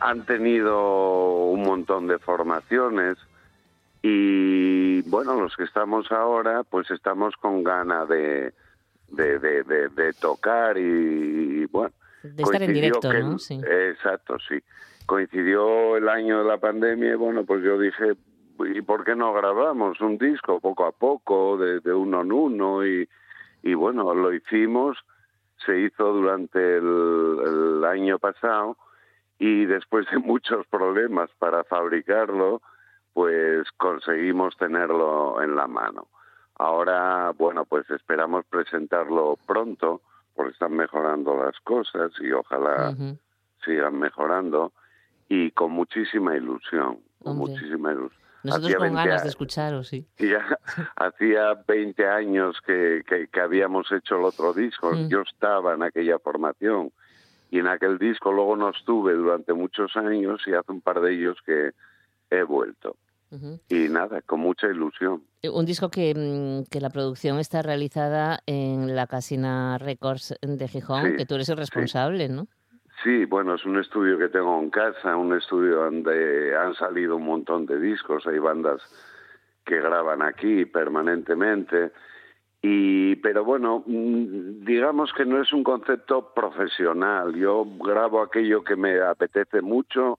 han 0.00 0.24
tenido 0.24 1.44
un 1.46 1.62
montón 1.62 2.06
de 2.06 2.18
formaciones 2.18 3.18
y 4.02 5.02
bueno, 5.10 5.40
los 5.40 5.56
que 5.56 5.64
estamos 5.64 6.10
ahora 6.12 6.62
pues 6.64 6.90
estamos 6.90 7.34
con 7.36 7.64
gana 7.64 8.04
de, 8.06 8.52
de, 9.08 9.38
de, 9.38 9.62
de- 9.64 9.88
de 9.88 10.12
tocar 10.14 10.78
y, 10.78 11.66
bueno. 11.66 11.92
De 12.22 12.42
estar 12.42 12.62
en 12.62 12.72
directo, 12.72 13.10
que- 13.10 13.20
¿no? 13.20 13.38
Sí. 13.38 13.60
Exacto, 13.88 14.36
sí. 14.48 14.58
Coincidió 15.06 15.96
el 15.96 16.08
año 16.08 16.38
de 16.38 16.44
la 16.48 16.58
pandemia 16.58 17.12
y 17.12 17.16
bueno, 17.16 17.44
pues 17.44 17.62
yo 17.62 17.78
dije, 17.78 18.14
¿y 18.74 18.80
por 18.82 19.04
qué 19.04 19.14
no 19.14 19.32
grabamos 19.32 20.00
un 20.00 20.18
disco 20.18 20.60
poco 20.60 20.84
a 20.86 20.92
poco, 20.92 21.56
de, 21.58 21.80
de 21.80 21.92
uno 21.92 22.22
en 22.22 22.32
uno? 22.32 22.84
Y, 22.86 23.08
y 23.62 23.74
bueno, 23.74 24.12
lo 24.14 24.32
hicimos, 24.32 24.98
se 25.64 25.78
hizo 25.80 26.12
durante 26.12 26.58
el, 26.78 27.38
el 27.46 27.84
año 27.84 28.18
pasado 28.18 28.76
y 29.38 29.66
después 29.66 30.06
de 30.10 30.18
muchos 30.18 30.66
problemas 30.68 31.30
para 31.38 31.64
fabricarlo, 31.64 32.62
pues 33.12 33.66
conseguimos 33.76 34.56
tenerlo 34.56 35.42
en 35.42 35.56
la 35.56 35.66
mano. 35.66 36.08
Ahora, 36.58 37.32
bueno, 37.36 37.64
pues 37.64 37.88
esperamos 37.90 38.44
presentarlo 38.46 39.38
pronto, 39.46 40.00
porque 40.34 40.52
están 40.52 40.74
mejorando 40.74 41.36
las 41.42 41.58
cosas 41.60 42.12
y 42.20 42.32
ojalá 42.32 42.94
sigan 43.64 43.98
mejorando 43.98 44.72
y 45.28 45.50
con 45.50 45.72
muchísima 45.72 46.36
ilusión, 46.36 46.98
con 47.22 47.32
Hombre. 47.38 47.52
muchísima 47.54 47.92
ilusión. 47.92 48.20
Nosotros 48.42 48.66
Hacía 48.68 48.78
con 48.78 48.86
20 48.94 49.08
ganas 49.08 49.22
de 49.22 49.28
a- 49.28 49.30
escucharos, 49.30 49.88
sí. 49.88 50.06
ya 50.18 50.58
hacía 50.96 51.54
20 51.66 52.06
años 52.06 52.60
que, 52.64 53.02
que- 53.06 53.26
que 53.28 53.40
habíamos 53.40 53.90
hecho 53.90 54.16
el 54.16 54.24
otro 54.24 54.52
disco. 54.54 54.92
Mm. 54.92 55.08
Yo 55.08 55.22
estaba 55.22 55.74
en 55.74 55.82
aquella 55.82 56.18
formación 56.20 56.92
y 57.50 57.58
en 57.58 57.66
aquel 57.66 57.98
disco 57.98 58.32
luego 58.32 58.56
no 58.56 58.70
estuve 58.70 59.14
durante 59.14 59.52
muchos 59.52 59.96
años 59.96 60.40
y 60.46 60.54
hace 60.54 60.72
un 60.72 60.80
par 60.80 61.00
de 61.00 61.14
ellos 61.14 61.36
que 61.44 61.72
he 62.30 62.42
vuelto. 62.42 62.96
Ujú. 63.30 63.60
Y 63.68 63.88
nada, 63.88 64.22
con 64.22 64.40
mucha 64.40 64.68
ilusión. 64.68 65.22
Eh, 65.42 65.48
Un 65.48 65.66
disco 65.66 65.90
que, 65.90 66.14
mm, 66.14 66.70
que 66.70 66.80
la 66.80 66.90
producción 66.90 67.38
está 67.38 67.62
realizada 67.62 68.38
en 68.46 68.94
la 68.94 69.06
Casina 69.06 69.78
Records 69.78 70.34
de 70.40 70.68
Gijón, 70.68 71.10
Sí, 71.10 71.16
que 71.16 71.26
tú 71.26 71.34
eres 71.34 71.48
el 71.48 71.56
responsable, 71.56 72.28
¿no? 72.28 72.46
Sí, 73.02 73.24
bueno, 73.26 73.54
es 73.56 73.64
un 73.64 73.78
estudio 73.78 74.16
que 74.18 74.28
tengo 74.28 74.58
en 74.60 74.70
casa, 74.70 75.16
un 75.16 75.36
estudio 75.36 75.76
donde 75.84 76.56
han 76.56 76.74
salido 76.74 77.16
un 77.16 77.26
montón 77.26 77.66
de 77.66 77.78
discos, 77.78 78.26
hay 78.26 78.38
bandas 78.38 78.80
que 79.64 79.80
graban 79.80 80.22
aquí 80.22 80.64
permanentemente. 80.64 81.92
Y, 82.62 83.16
pero 83.16 83.44
bueno, 83.44 83.84
mm, 83.86 84.64
digamos 84.64 85.12
que 85.12 85.24
no 85.24 85.40
es 85.40 85.52
un 85.52 85.62
concepto 85.62 86.32
profesional. 86.34 87.34
Yo 87.34 87.64
grabo 87.78 88.22
aquello 88.22 88.64
que 88.64 88.76
me 88.76 89.00
apetece 89.00 89.62
mucho 89.62 90.18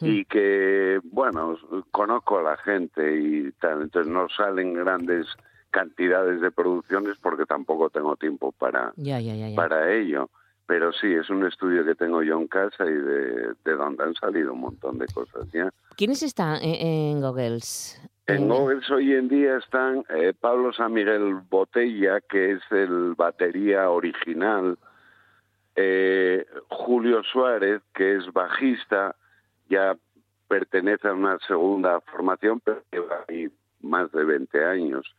y 0.00 0.24
que, 0.24 0.98
bueno, 1.04 1.56
conozco 1.90 2.38
a 2.38 2.42
la 2.42 2.56
gente 2.56 3.16
y 3.20 3.52
tal. 3.60 3.82
Entonces 3.82 4.10
no 4.10 4.28
salen 4.30 4.72
grandes 4.74 5.26
cantidades 5.70 6.40
de 6.40 6.50
producciones 6.50 7.16
porque 7.20 7.44
tampoco 7.44 7.90
tengo 7.90 8.16
tiempo 8.16 8.50
para, 8.52 8.92
Ya, 8.96 9.20
ya, 9.20 9.34
ya. 9.34 9.50
ya. 9.50 9.56
para 9.56 9.92
ello. 9.92 10.30
Pero 10.66 10.92
sí, 10.92 11.12
es 11.12 11.28
un 11.30 11.44
estudio 11.46 11.84
que 11.84 11.94
tengo 11.96 12.22
yo 12.22 12.38
en 12.38 12.46
casa 12.46 12.86
y 12.86 12.92
de, 12.94 13.54
de 13.64 13.72
donde 13.76 14.04
han 14.04 14.14
salido 14.14 14.52
un 14.52 14.60
montón 14.60 14.98
de 14.98 15.06
cosas 15.08 15.50
ya. 15.52 15.68
¿Quiénes 15.96 16.22
están 16.22 16.62
en, 16.62 16.74
en 17.16 17.20
Goggles? 17.20 18.00
En 18.30 18.46
Goggles 18.46 18.88
hoy 18.90 19.12
en 19.12 19.26
día 19.26 19.56
están 19.56 20.04
eh, 20.08 20.32
Pablo 20.38 20.72
San 20.72 20.92
Miguel 20.92 21.34
Botella, 21.50 22.20
que 22.20 22.52
es 22.52 22.60
el 22.70 23.14
batería 23.16 23.90
original, 23.90 24.78
eh, 25.74 26.46
Julio 26.68 27.24
Suárez, 27.24 27.82
que 27.92 28.14
es 28.14 28.32
bajista, 28.32 29.16
ya 29.68 29.96
pertenece 30.46 31.08
a 31.08 31.12
una 31.12 31.38
segunda 31.40 32.00
formación, 32.02 32.60
pero 32.60 32.84
lleva 32.92 33.24
ahí 33.26 33.50
más 33.80 34.12
de 34.12 34.22
20 34.24 34.64
años. 34.64 35.12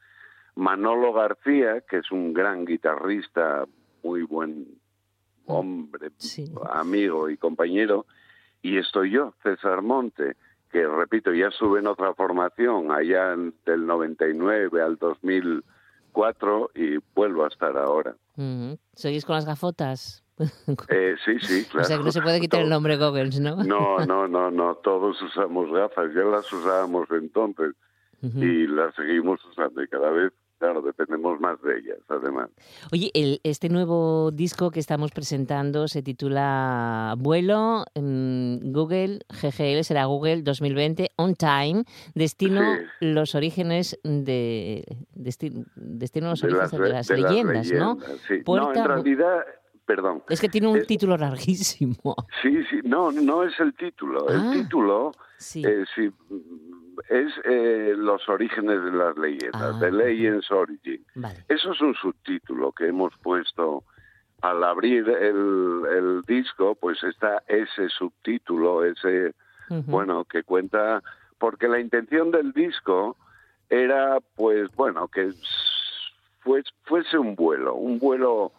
Manolo 0.56 1.12
García, 1.12 1.82
que 1.82 1.98
es 1.98 2.12
un 2.12 2.32
gran 2.32 2.64
guitarrista, 2.64 3.66
muy 4.04 4.24
buen 4.24 4.68
hombre, 5.48 6.12
amigo 6.72 7.30
y 7.30 7.36
compañero, 7.36 8.06
y 8.62 8.78
estoy 8.78 9.12
yo, 9.12 9.34
César 9.44 9.82
Monte, 9.82 10.38
que 10.72 10.88
repito, 10.88 11.34
ya 11.34 11.48
estuve 11.48 11.80
en 11.80 11.88
otra 11.88 12.14
formación 12.14 12.92
allá 12.92 13.36
del 13.66 13.86
99 13.86 14.82
al 14.82 14.98
2004 14.98 16.72
y 16.76 16.98
vuelvo 17.14 17.46
a 17.46 17.48
estar 17.48 17.78
ahora. 17.78 18.16
Ujú. 18.38 18.78
¿Seguís 18.94 19.26
con 19.26 19.36
las 19.36 19.46
gafotas? 19.46 20.24
Eh, 20.90 21.16
sí, 21.24 21.38
sí, 21.40 21.66
claro. 21.66 21.82
O 21.86 21.88
sea 21.88 21.98
que 21.98 22.04
no 22.04 22.12
se 22.12 22.22
puede 22.22 22.40
quitar 22.40 22.62
el 22.62 22.70
nombre 22.70 22.98
Goggles, 22.98 23.40
¿no? 23.40 23.64
No, 23.64 24.00
no, 24.08 24.28
no, 24.28 24.50
no, 24.50 24.76
todos 24.76 25.22
usamos 25.22 25.72
gafas, 25.72 26.12
ya 26.16 26.24
las 26.24 26.52
usábamos 26.52 27.08
entonces 27.12 27.76
y 28.24 28.68
las 28.68 28.94
seguimos 28.94 29.44
usando 29.46 29.82
y 29.82 29.88
cada 29.88 30.12
vez, 30.12 30.32
claro, 30.62 30.82
dependemos 30.84 31.40
más 31.40 31.60
de 31.64 31.80
ellas, 31.80 31.98
además. 32.08 32.50
Oye, 32.94 33.10
el- 33.16 33.40
este 33.44 33.68
nuevo 33.68 34.30
disco 34.32 34.70
que 34.70 34.80
estamos 34.80 35.10
presentando 35.12 35.88
se 35.88 36.04
titula 36.04 37.16
Vuelo, 37.18 37.84
Google, 37.96 39.22
GGL, 39.30 39.84
será 39.84 40.06
Google 40.06 40.44
2020, 40.44 41.10
On 41.16 41.34
Time, 41.34 41.84
Destino, 42.14 42.62
los 43.00 43.34
orígenes 43.34 44.00
de... 44.04 44.86
Desti- 45.16 45.66
destino, 45.76 46.30
los 46.30 46.44
orígenes 46.44 46.72
de 46.72 46.90
las, 46.90 47.08
de 47.08 47.18
leyendas, 47.18 47.72
¿no? 47.72 47.96
leyendas, 47.96 48.22
sí. 48.28 48.38
No, 48.38 48.44
Puerta- 48.44 48.80
en 48.82 48.86
realidad, 48.88 49.38
perdón. 49.86 50.24
Es 50.30 50.40
que 50.40 50.48
tiene 50.50 50.68
un 50.68 50.78
es- 50.78 50.86
título 50.88 51.18
larguísimo. 51.18 51.98
Sí, 52.44 52.64
sí, 52.70 52.82
no, 52.84 53.12
no 53.12 53.44
es 53.44 53.60
el 53.60 53.74
título. 53.74 54.28
Ah, 54.30 54.34
el 54.54 54.62
título 54.62 55.12
sí. 55.38 55.64
eh, 55.66 55.86
sí, 55.96 56.10
es 57.10 57.32
eh, 57.46 57.94
los 57.98 58.28
orígenes 58.30 58.84
de 58.84 58.92
las 58.92 59.18
leyendas, 59.18 59.62
Ah, 59.62 59.78
The 59.80 59.92
Legends 59.92 60.50
Origin. 60.52 61.06
Vale. 61.16 61.44
Eso 61.48 61.72
es 61.72 61.82
un 61.82 61.94
subtítulo 61.96 62.72
que 62.72 62.88
hemos 62.88 63.14
puesto 63.18 63.84
al 64.42 64.64
abrir 64.64 65.08
el, 65.08 65.82
el 65.96 66.22
disco, 66.28 66.76
pues 66.76 67.04
está 67.04 67.44
ese 67.48 67.90
subtítulo, 67.90 68.84
ese, 68.84 69.34
bueno, 69.86 70.26
que 70.26 70.44
cuenta, 70.44 71.02
porque 71.38 71.68
la 71.68 71.80
intención 71.80 72.32
del 72.32 72.52
disco 72.52 73.16
era, 73.70 74.20
pues, 74.36 74.70
bueno, 74.76 75.08
que 75.08 75.32
fuese 76.86 77.18
un 77.18 77.36
vuelo, 77.36 77.76
un 77.76 78.00
vuelo 78.00 78.52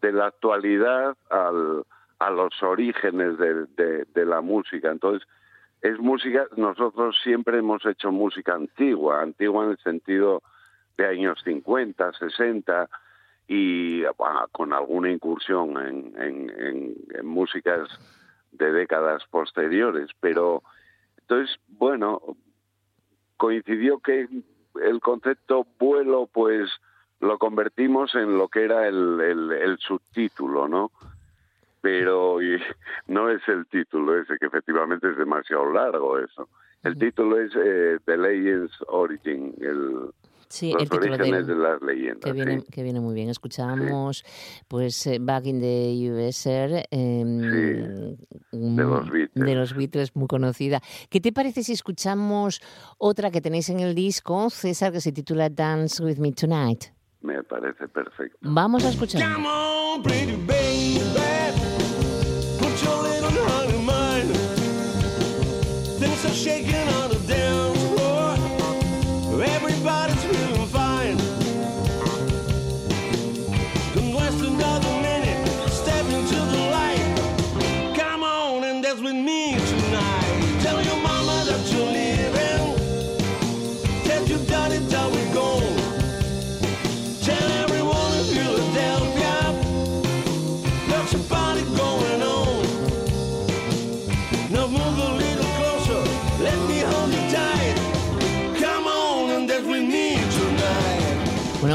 de 0.00 0.12
la 0.12 0.26
actualidad 0.26 1.16
al, 1.30 1.84
a 2.18 2.30
los 2.30 2.62
orígenes 2.62 3.38
de, 3.38 3.66
de- 3.76 4.06
de 4.14 4.24
la 4.24 4.40
música. 4.40 4.90
Entonces, 4.90 5.26
es 5.82 5.98
música, 5.98 6.46
nosotros 6.56 7.16
siempre 7.22 7.58
hemos 7.58 7.84
hecho 7.84 8.10
música 8.10 8.54
antigua, 8.54 9.22
antigua 9.22 9.64
en 9.64 9.70
el 9.72 9.78
sentido 9.78 10.42
de 10.96 11.06
años 11.06 11.38
50, 11.44 12.12
60 12.12 12.88
y 13.48 14.02
con 14.52 14.72
alguna 14.72 15.10
incursión 15.10 15.76
en, 16.16 16.96
músicas 17.22 17.88
de 18.52 18.72
décadas 18.72 19.24
posteriores. 19.30 20.10
Pero 20.20 20.62
entonces, 21.20 21.56
bueno, 21.68 22.20
coincidió 23.36 24.00
que 24.00 24.28
el 24.82 25.00
concepto 25.00 25.66
vuelo, 25.78 26.28
pues 26.32 26.70
lo 27.20 27.38
convertimos 27.38 28.14
en 28.14 28.36
lo 28.36 28.48
que 28.48 28.64
era 28.64 28.88
el 28.88 29.76
subtítulo, 29.78 30.68
¿no? 30.68 30.90
Pero 31.86 32.42
y 32.42 32.58
no 33.06 33.30
es 33.30 33.40
el 33.46 33.64
título 33.66 34.20
ese, 34.20 34.38
que 34.40 34.46
efectivamente 34.46 35.08
es 35.08 35.16
demasiado 35.16 35.70
largo 35.72 36.18
eso. 36.18 36.48
El 36.82 36.98
título 36.98 37.40
es 37.40 37.52
eh, 37.56 37.98
The 38.04 38.16
Legends 38.16 38.72
Origin, 38.88 39.54
el, 39.60 40.10
Sí, 40.48 40.72
los 40.72 40.82
el 40.82 40.88
título 40.88 41.14
orígenes 41.14 41.46
del- 41.48 41.56
de 41.58 41.62
las 41.62 41.82
leyendas. 41.82 42.20
Que 42.24 42.32
viene, 42.32 42.60
sí. 42.60 42.66
que 42.70 42.82
viene 42.84 43.00
muy 43.00 43.14
bien. 43.14 43.28
Escuchamos, 43.30 44.24
pues, 44.68 45.04
eh, 45.08 45.18
Back 45.20 45.46
in 45.46 45.60
the 45.60 46.10
USR, 46.10 46.86
em, 46.90 47.38
de 47.40 48.16
mm, 48.52 48.78
los 48.78 49.10
Beatles. 49.10 49.44
de 49.46 49.54
los 49.56 49.74
Beatles, 49.76 50.14
muy 50.16 50.28
conocida. 50.28 50.80
¿Qué 51.10 51.20
te 51.20 51.32
parece 51.32 51.62
si 51.64 51.72
escuchamos 51.72 52.60
otra 52.98 53.30
que 53.32 53.40
tenéis 53.40 53.68
en 53.70 53.80
el 53.80 53.94
disco, 53.96 54.48
César, 54.50 54.92
que 54.92 55.00
se 55.00 55.10
titula 55.12 55.48
Dance 55.50 56.02
with 56.04 56.18
Me 56.18 56.30
Tonight? 56.32 56.84
Me 57.22 57.42
parece 57.42 57.88
perfecto. 57.88 58.38
Vamos 58.42 58.84
a 58.84 58.90
escuchar. 58.90 59.20
Come 59.34 59.48
on, 59.48 60.02
pretty 60.04 60.36
baby, 60.46 61.00
shaking 66.36 66.88
on 67.00 67.05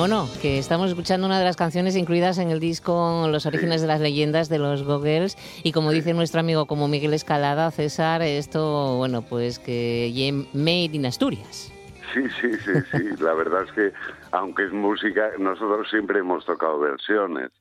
Bueno, 0.02 0.22
bueno, 0.26 0.41
que 0.41 0.58
estamos 0.58 0.89
escuchando 0.89 1.28
una 1.28 1.38
de 1.38 1.45
las 1.45 1.56
canciones 1.56 1.95
incluidas 1.95 2.39
en 2.39 2.49
el 2.49 2.60
disco 2.60 3.28
Los 3.30 3.45
orígenes 3.45 3.82
de 3.82 3.88
las 3.88 4.02
leyendas 4.02 4.49
de 4.49 4.58
los 4.58 4.82
Goggles 4.82 5.38
y 5.64 5.74
como 5.74 5.91
dice 5.91 6.16
nuestro 6.16 6.39
amigo 6.39 6.66
como 6.66 6.88
Miguel 6.88 7.14
Escalada, 7.14 7.70
César, 7.70 8.24
esto, 8.24 8.97
bueno, 8.97 9.22
pues 9.22 9.60
que 9.60 10.12
made 10.56 10.89
in 10.93 11.06
Asturias. 11.06 11.72
Sí, 12.16 12.24
sí, 12.41 12.49
sí, 12.66 12.72
sí. 12.91 13.04
La 13.24 13.36
verdad 13.36 13.62
es 13.64 13.72
que, 13.74 13.93
aunque 14.32 14.66
es 14.66 14.72
música, 14.74 15.34
nosotros 15.38 15.88
siempre 15.91 16.18
hemos 16.22 16.43
tocado 16.47 16.80
versiones. 16.80 17.52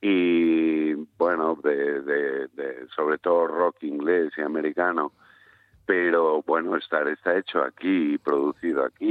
Y 0.00 0.94
bueno, 1.18 1.58
de, 1.64 2.00
de- 2.00 2.46
de- 2.54 2.86
sobre 2.94 3.18
todo 3.18 3.48
rock 3.48 3.82
inglés 3.82 4.32
y 4.38 4.40
americano, 4.42 5.10
pero 5.84 6.44
bueno, 6.46 6.76
estar 6.76 7.08
está 7.08 7.36
hecho 7.36 7.60
aquí, 7.60 8.14
y 8.14 8.18
producido 8.18 8.84
aquí 8.84 9.04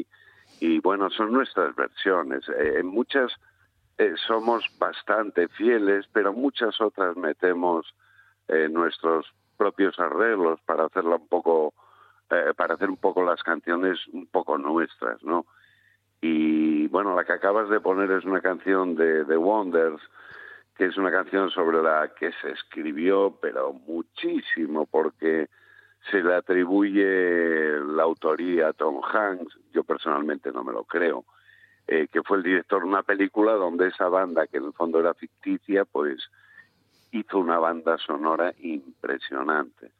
y, 0.00 0.06
y, 0.60 0.80
bueno, 0.80 1.10
son 1.10 1.32
nuestras 1.32 1.74
versiones. 1.74 2.48
Eh, 2.48 2.80
en 2.80 2.86
muchas 2.86 3.32
eh, 3.98 4.14
somos 4.28 4.64
bastante 4.78 5.48
fieles, 5.48 6.06
pero 6.12 6.32
muchas 6.32 6.80
otras 6.80 7.16
metemos 7.16 7.92
eh, 8.46 8.68
nuestros 8.70 9.26
propios 9.56 9.98
arreglos 9.98 10.60
para 10.64 10.84
hacerla 10.84 11.16
un 11.16 11.26
poco, 11.26 11.74
eh, 12.30 12.52
para 12.56 12.74
hacer 12.74 12.88
un 12.88 12.96
poco 12.96 13.24
las 13.24 13.42
canciones 13.42 13.98
un 14.12 14.28
poco 14.28 14.56
nuestras, 14.56 15.20
¿no? 15.24 15.46
Y 16.20 16.86
bueno, 16.88 17.16
la 17.16 17.24
que 17.24 17.32
acabas 17.32 17.68
de 17.68 17.80
poner 17.80 18.10
es 18.12 18.24
una 18.24 18.40
canción 18.40 18.94
de 18.94 19.24
The 19.24 19.36
Wonders, 19.36 20.00
que 20.76 20.86
es 20.86 20.96
una 20.96 21.10
canción 21.10 21.50
sobre 21.50 21.82
la 21.82 22.12
que 22.14 22.30
se 22.40 22.52
escribió, 22.52 23.36
pero 23.42 23.72
muchísimo, 23.72 24.86
porque 24.86 25.48
se 26.10 26.22
le 26.22 26.34
atribuye 26.34 27.80
la 27.80 28.02
autoría 28.02 28.68
a 28.68 28.72
Tom 28.72 29.00
Hanks, 29.02 29.58
yo 29.72 29.84
personalmente 29.84 30.50
no 30.52 30.64
me 30.64 30.72
lo 30.72 30.84
creo, 30.84 31.24
eh, 31.86 32.08
que 32.10 32.22
fue 32.22 32.38
el 32.38 32.42
director 32.42 32.82
de 32.82 32.88
una 32.88 33.02
película 33.02 33.52
donde 33.52 33.88
esa 33.88 34.08
banda, 34.08 34.46
que 34.46 34.58
en 34.58 34.64
el 34.64 34.72
fondo 34.72 35.00
era 35.00 35.14
ficticia, 35.14 35.84
pues 35.84 36.18
hizo 37.12 37.38
una 37.38 37.58
banda 37.58 37.98
sonora 37.98 38.52
impresionante. 38.60 39.90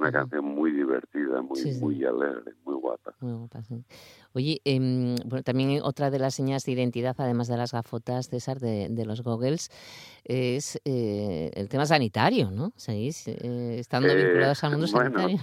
Una 0.00 0.10
canción 0.10 0.46
muy 0.46 0.70
divertida, 0.72 1.42
muy, 1.42 1.56
Sí, 1.58 1.74
sí. 1.74 1.84
muy 1.84 2.02
alegre, 2.06 2.54
muy 2.64 2.74
guapa. 2.76 3.12
Muy 3.20 3.34
guapa, 3.34 3.62
sí. 3.62 3.84
Oye, 4.32 4.62
em, 4.64 5.14
bueno, 5.26 5.42
también 5.42 5.78
otra 5.82 6.10
de 6.10 6.18
las 6.18 6.34
señas 6.34 6.64
de 6.64 6.72
identidad, 6.72 7.14
además 7.18 7.48
de 7.48 7.58
las 7.58 7.72
gafotas, 7.72 8.30
César, 8.30 8.60
de, 8.60 8.88
de 8.88 9.04
los 9.04 9.22
goggles, 9.22 9.68
es 10.24 10.80
eh, 10.86 11.50
el 11.52 11.68
tema 11.68 11.84
sanitario, 11.84 12.50
¿no? 12.50 12.72
¿Seguís 12.76 13.28
eh, 13.28 13.78
estando 13.78 14.08
Eh, 14.08 14.24
vinculados 14.24 14.64
al 14.64 14.70
mundo 14.70 14.86
bueno, 14.90 15.10
sanitario? 15.10 15.38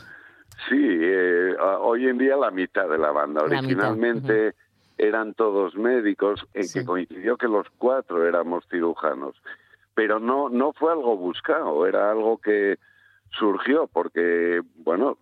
Sí, 0.68 0.76
eh, 0.80 1.56
hoy 1.82 2.08
en 2.08 2.18
día 2.18 2.36
la 2.36 2.50
mitad 2.50 2.90
de 2.90 2.98
la 2.98 3.12
banda. 3.12 3.42
La 3.42 3.62
mitad, 3.62 3.92
Originalmente 3.92 4.56
eran 4.98 5.36
todos 5.36 5.76
médicos, 5.76 6.48
en 6.56 6.66
que 6.74 6.84
coincidió 6.84 7.38
que 7.38 7.48
los 7.48 7.68
cuatro 7.78 8.28
éramos 8.28 8.66
cirujanos. 8.72 9.36
Pero 9.94 10.20
no, 10.20 10.50
no 10.50 10.74
fue 10.74 10.92
algo 10.92 11.16
buscado, 11.16 11.86
era 11.86 12.10
algo 12.10 12.40
que 12.40 12.80
surgió 13.32 13.88
porque, 13.88 14.62
bueno, 14.76 15.18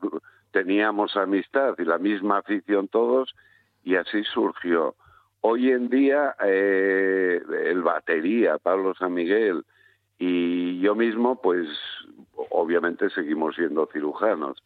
teníamos 0.52 1.16
amistad 1.18 1.76
y 1.78 1.84
la 1.84 1.98
misma 1.98 2.38
afición 2.40 2.88
todos 2.88 3.36
y 3.84 3.96
así 3.96 4.24
surgió. 4.24 4.96
Hoy 5.42 5.72
en 5.72 5.90
día 5.90 6.36
eh, 6.44 7.42
el 7.66 7.84
batería, 7.84 8.58
Pablo 8.58 8.96
San 8.96 9.14
Miguel 9.14 9.64
y 10.18 10.80
yo 10.80 10.96
mismo, 10.96 11.42
pues 11.42 11.68
obviamente 12.50 13.10
seguimos 13.10 13.56
siendo 13.56 13.88
cirujanos. 13.92 14.64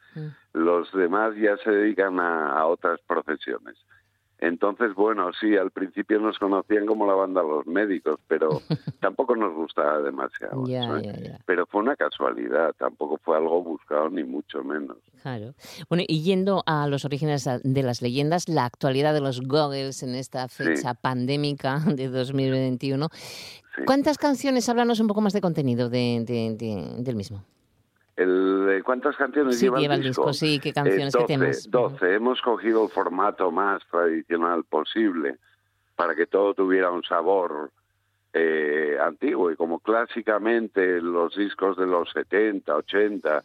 Los 0.53 0.91
demás 0.93 1.35
ya 1.35 1.57
se 1.57 1.71
dedican 1.71 2.19
a, 2.19 2.51
a 2.51 2.65
otras 2.67 2.99
profesiones. 3.07 3.75
Entonces, 4.41 4.93
bueno, 4.95 5.31
sí, 5.39 5.57
al 5.57 5.71
principio 5.71 6.19
nos 6.19 6.39
conocían 6.39 6.85
como 6.85 7.05
la 7.05 7.13
banda 7.13 7.43
Los 7.43 7.67
Médicos, 7.67 8.19
pero 8.27 8.61
tampoco 9.01 9.35
nos 9.35 9.53
gustaba 9.53 10.01
demasiado. 10.01 10.65
Ya, 10.65 10.83
eso, 10.85 10.99
ya, 11.01 11.19
ya. 11.19 11.39
Pero 11.45 11.65
fue 11.65 11.81
una 11.81 11.95
casualidad, 11.95 12.73
tampoco 12.77 13.17
fue 13.23 13.35
algo 13.37 13.61
buscado 13.63 14.09
ni 14.09 14.23
mucho 14.23 14.63
menos. 14.63 14.97
Claro. 15.21 15.53
Bueno, 15.89 16.03
y 16.07 16.21
yendo 16.23 16.63
a 16.65 16.87
los 16.87 17.03
orígenes 17.03 17.47
de 17.63 17.83
las 17.83 18.01
leyendas, 18.01 18.47
la 18.47 18.63
actualidad 18.65 19.13
de 19.13 19.21
los 19.21 19.41
goggles 19.41 20.03
en 20.03 20.15
esta 20.15 20.47
fecha 20.47 20.93
pandémica 20.93 21.79
de 21.85 22.07
2021. 22.07 23.09
¿Cuántas 23.85 24.17
canciones? 24.17 24.67
Háblanos 24.69 24.99
un 24.99 25.07
poco 25.07 25.21
más 25.21 25.33
de 25.33 25.41
contenido 25.41 25.89
de- 25.89 26.23
de- 26.25 26.55
de- 26.57 27.03
del 27.03 27.15
mismo. 27.15 27.43
El, 28.19 28.67
eh, 28.69 28.83
¿Cuántas 28.83 29.15
canciones 29.15 29.57
Sí, 29.57 29.65
lleva, 29.65 29.79
lleva 29.79 29.95
el 29.95 30.03
disco? 30.03 30.27
disco, 30.27 30.33
sí, 30.33 30.59
¿qué 30.59 30.73
canciones, 30.73 31.15
Eh, 31.15 31.17
qué 31.19 31.25
temas? 31.25 31.69
12. 31.71 32.15
Hemos 32.15 32.41
cogido 32.41 32.83
el 32.83 32.89
formato 32.89 33.49
más 33.51 33.81
tradicional 33.89 34.63
posible 34.65 35.37
para 35.95 36.15
que 36.15 36.27
todo 36.27 36.53
tuviera 36.53 36.91
un 36.91 37.03
sabor 37.03 37.71
eh, 38.33 38.97
antiguo 39.01 39.51
y 39.51 39.55
como 39.55 39.79
clásicamente 39.79 41.01
los 41.01 41.35
discos 41.35 41.77
de 41.77 41.87
los 41.87 42.11
70, 42.11 42.75
80, 42.75 43.43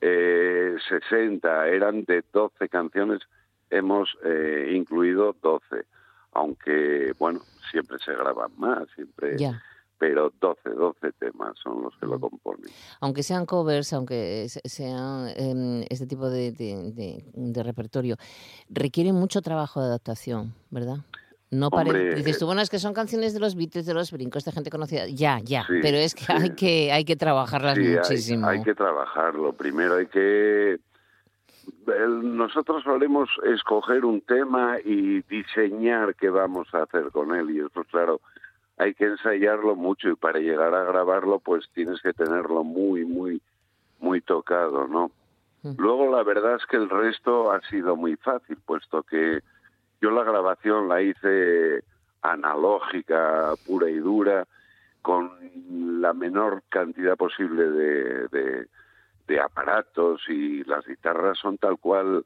eh, 0.00 0.76
60 0.88 1.68
eran 1.68 2.04
de 2.04 2.24
12 2.32 2.68
canciones, 2.68 3.20
hemos 3.70 4.16
eh, 4.24 4.72
incluido 4.74 5.34
12, 5.42 5.84
aunque 6.32 7.12
bueno, 7.18 7.40
siempre 7.70 7.98
se 7.98 8.12
graban 8.14 8.50
más, 8.56 8.88
siempre, 8.94 9.36
Ya. 9.36 9.62
Pero 10.02 10.32
12, 10.40 10.70
12 10.70 11.12
temas 11.12 11.54
son 11.62 11.80
los 11.80 11.96
que 11.96 12.06
lo 12.06 12.18
componen. 12.18 12.68
Aunque 13.00 13.22
sean 13.22 13.46
covers, 13.46 13.92
aunque 13.92 14.48
se- 14.48 14.60
sean 14.68 15.28
em, 15.36 15.84
este 15.90 16.08
tipo 16.08 16.28
de, 16.28 16.50
de- 16.50 16.90
de- 16.90 17.24
de 17.32 17.62
repertorio, 17.62 18.16
requiere 18.68 19.12
mucho 19.12 19.42
trabajo 19.42 19.80
de 19.80 19.86
adaptación, 19.86 20.54
¿verdad? 20.70 20.96
No 21.52 21.70
pare- 21.70 21.90
Hombre, 21.90 22.14
dices 22.16 22.36
tú, 22.40 22.46
eh, 22.46 22.46
bueno, 22.46 22.62
es 22.62 22.68
que 22.70 22.80
son 22.80 22.94
canciones 22.94 23.32
de 23.32 23.38
los 23.38 23.54
Beatles, 23.54 23.86
de 23.86 23.94
los 23.94 24.10
brincos, 24.10 24.44
de 24.44 24.50
gente 24.50 24.70
conocida. 24.70 25.06
Ya, 25.06 25.38
ya, 25.38 25.62
Sí, 25.68 25.74
pero 25.80 25.98
es 25.98 26.16
que 26.16 26.24
sí. 26.24 26.32
hay 26.32 26.50
que 26.56 26.90
hay 26.92 27.04
que 27.04 27.14
trabajarlas 27.14 27.76
Sí, 27.76 27.86
hay- 27.86 27.94
muchísimo. 27.94 28.48
Hay, 28.48 28.60
que 28.64 28.74
trabajarlo. 28.74 29.52
Primero 29.52 29.94
hay 29.98 30.06
que... 30.08 30.80
Nosotros 31.86 32.82
solemos 32.82 33.28
escoger 33.44 34.04
un 34.04 34.20
tema 34.22 34.78
y 34.84 35.22
diseñar 35.22 36.16
qué 36.16 36.28
vamos 36.28 36.66
a 36.74 36.82
hacer 36.82 37.12
con 37.12 37.32
él. 37.36 37.50
Y 37.50 37.60
eso, 37.60 37.84
claro, 37.88 38.20
hay 38.78 38.94
que 38.94 39.04
ensayarlo 39.04 39.74
mucho 39.76 40.08
y 40.08 40.16
para 40.16 40.38
llegar 40.40 40.74
a 40.74 40.84
grabarlo, 40.84 41.38
pues 41.38 41.68
tienes 41.74 42.00
que 42.02 42.12
tenerlo 42.12 42.64
muy, 42.64 43.04
muy, 43.04 43.40
muy 44.00 44.20
tocado, 44.20 44.86
¿no? 44.88 45.10
Luego 45.78 46.10
la 46.10 46.22
verdad 46.24 46.56
es 46.56 46.66
que 46.66 46.76
el 46.76 46.88
resto 46.90 47.52
ha 47.52 47.60
sido 47.68 47.94
muy 47.96 48.16
fácil, 48.16 48.56
puesto 48.66 49.02
que 49.04 49.40
yo 50.00 50.10
la 50.10 50.24
grabación 50.24 50.88
la 50.88 51.00
hice 51.02 51.84
analógica, 52.22 53.54
pura 53.66 53.88
y 53.88 53.98
dura, 53.98 54.46
con 55.02 55.30
la 56.00 56.12
menor 56.12 56.62
cantidad 56.68 57.16
posible 57.16 57.64
de, 57.70 58.28
de- 58.28 58.66
de 59.28 59.40
aparatos 59.40 60.20
y 60.28 60.64
las 60.64 60.84
guitarras 60.84 61.38
son 61.38 61.56
tal 61.56 61.78
cual 61.78 62.24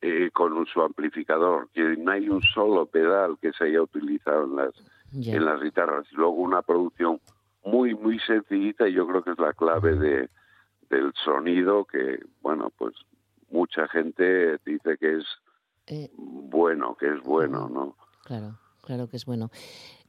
eh, 0.00 0.30
con 0.32 0.64
su 0.66 0.80
amplificador, 0.80 1.68
que 1.74 1.82
no 1.96 2.12
hay 2.12 2.28
un 2.28 2.40
solo 2.42 2.86
pedal 2.86 3.36
que 3.42 3.52
se 3.52 3.64
haya 3.64 3.82
utilizado 3.82 4.44
en 4.44 4.56
las, 4.56 4.74
En 5.12 5.44
las 5.44 5.60
guitarras. 5.60 6.06
Y 6.12 6.16
luego 6.16 6.34
una 6.34 6.62
producción 6.62 7.20
muy, 7.64 7.94
muy 7.94 8.18
sencillita 8.20 8.88
y 8.88 8.92
yo 8.94 9.06
creo 9.06 9.22
que 9.22 9.32
es 9.32 9.38
la 9.38 9.52
clave 9.52 9.96
de, 9.96 10.30
del 10.90 11.12
sonido 11.24 11.84
que, 11.84 12.20
bueno, 12.42 12.70
pues 12.76 12.94
mucha 13.50 13.88
gente 13.88 14.58
dice 14.64 14.96
que 14.98 15.18
es 15.18 15.24
Eh, 15.88 16.10
bueno, 16.16 16.96
que 16.96 17.06
es 17.06 17.22
bueno, 17.22 17.68
¿no? 17.68 17.96
Claro, 18.24 18.58
claro 18.82 19.08
que 19.08 19.16
es 19.16 19.24
bueno. 19.24 19.50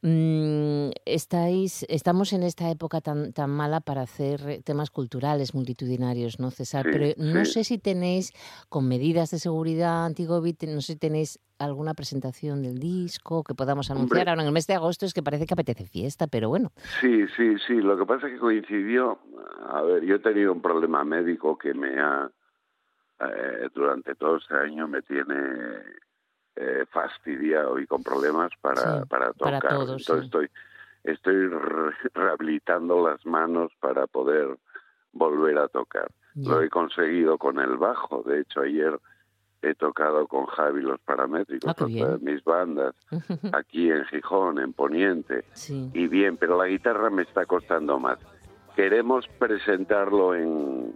Mm, 0.01 0.89
estáis, 1.05 1.85
estamos 1.89 2.33
en 2.33 2.43
esta 2.43 2.69
época 2.69 3.01
tan, 3.01 3.33
tan 3.33 3.49
mala 3.49 3.79
para 3.81 4.01
hacer 4.01 4.41
eh, 4.49 4.61
temas 4.63 4.89
culturales 4.91 5.53
multitudinarios, 5.55 6.39
¿no, 6.39 6.51
César? 6.51 6.85
Sí, 6.85 6.91
Pero 6.91 7.05
no 7.17 7.45
sí. 7.45 7.51
sé 7.53 7.63
si 7.63 7.77
tenéis, 7.79 8.31
con 8.69 8.87
medidas 8.87 9.31
de 9.31 9.39
seguridad 9.39 10.05
anti-COVID, 10.05 10.55
no 10.69 10.81
sé 10.81 10.93
si 10.93 10.99
tenéis 10.99 11.39
alguna 11.59 11.93
presentación 11.95 12.61
del 12.61 12.77
disco 12.77 13.43
que 13.43 13.55
podamos 13.55 13.89
anunciar 13.89 14.19
Hombre. 14.19 14.29
ahora 14.31 14.41
en 14.43 14.47
el 14.47 14.53
mes 14.53 14.67
de 14.67 14.75
agosto, 14.75 15.05
es 15.05 15.13
que 15.13 15.23
parece 15.23 15.45
que 15.47 15.53
apetece 15.55 15.85
fiesta, 15.87 16.27
pero 16.27 16.49
bueno. 16.49 16.71
Sí, 17.01 17.25
sí, 17.35 17.55
sí. 17.65 17.73
Lo 17.75 17.97
que 17.97 18.05
pasa 18.05 18.27
es 18.27 18.33
que 18.33 18.39
coincidió. 18.39 19.19
A 19.69 19.81
ver, 19.81 20.03
yo 20.03 20.15
he 20.15 20.19
tenido 20.19 20.51
un 20.53 20.61
problema 20.61 21.03
médico 21.03 21.57
que 21.57 21.73
me 21.73 21.99
ha. 21.99 22.29
eh, 23.19 23.69
durante 23.73 24.13
todo 24.15 24.37
este 24.37 24.53
año 24.53 24.87
me 24.87 25.01
tiene 25.01 25.33
eh, 26.59 26.85
fastidiado 26.89 27.79
y 27.79 27.85
con 27.85 28.01
problemas 28.03 28.51
para, 28.61 29.01
Sí, 29.03 29.07
para 29.07 29.31
para 29.33 29.59
tocar. 29.59 29.71
todos, 29.77 30.01
Entonces 30.01 30.19
sí. 30.19 30.25
estoy, 30.25 30.49
estoy 31.03 31.47
re- 31.47 31.95
rehabilitando 32.13 33.07
las 33.07 33.23
manos 33.25 33.71
para 33.79 34.07
poder 34.07 34.57
volver 35.13 35.57
a 35.59 35.67
tocar. 35.67 36.07
Lo 36.35 36.61
he 36.61 36.69
conseguido 36.69 37.37
con 37.37 37.59
el 37.59 37.77
bajo. 37.77 38.21
De 38.23 38.41
hecho, 38.41 38.61
ayer 38.61 38.99
he 39.63 39.73
tocado 39.73 40.27
con 40.27 40.45
Javi 40.45 40.81
los 40.81 40.99
paramétricos, 40.99 41.73
Ah, 41.77 42.17
mis 42.21 42.43
bandas, 42.43 42.93
aquí 43.53 43.89
en 43.91 44.05
Gijón, 44.05 44.59
en 44.59 44.73
Poniente. 44.73 45.45
Sí. 45.53 45.89
Y 45.93 46.07
bien, 46.07 46.37
pero 46.37 46.57
la 46.57 46.67
guitarra 46.67 47.09
me 47.09 47.23
está 47.23 47.45
costando 47.47 47.99
más. 47.99 48.19
Queremos 48.75 49.27
presentarlo 49.39 50.35
en, 50.35 50.93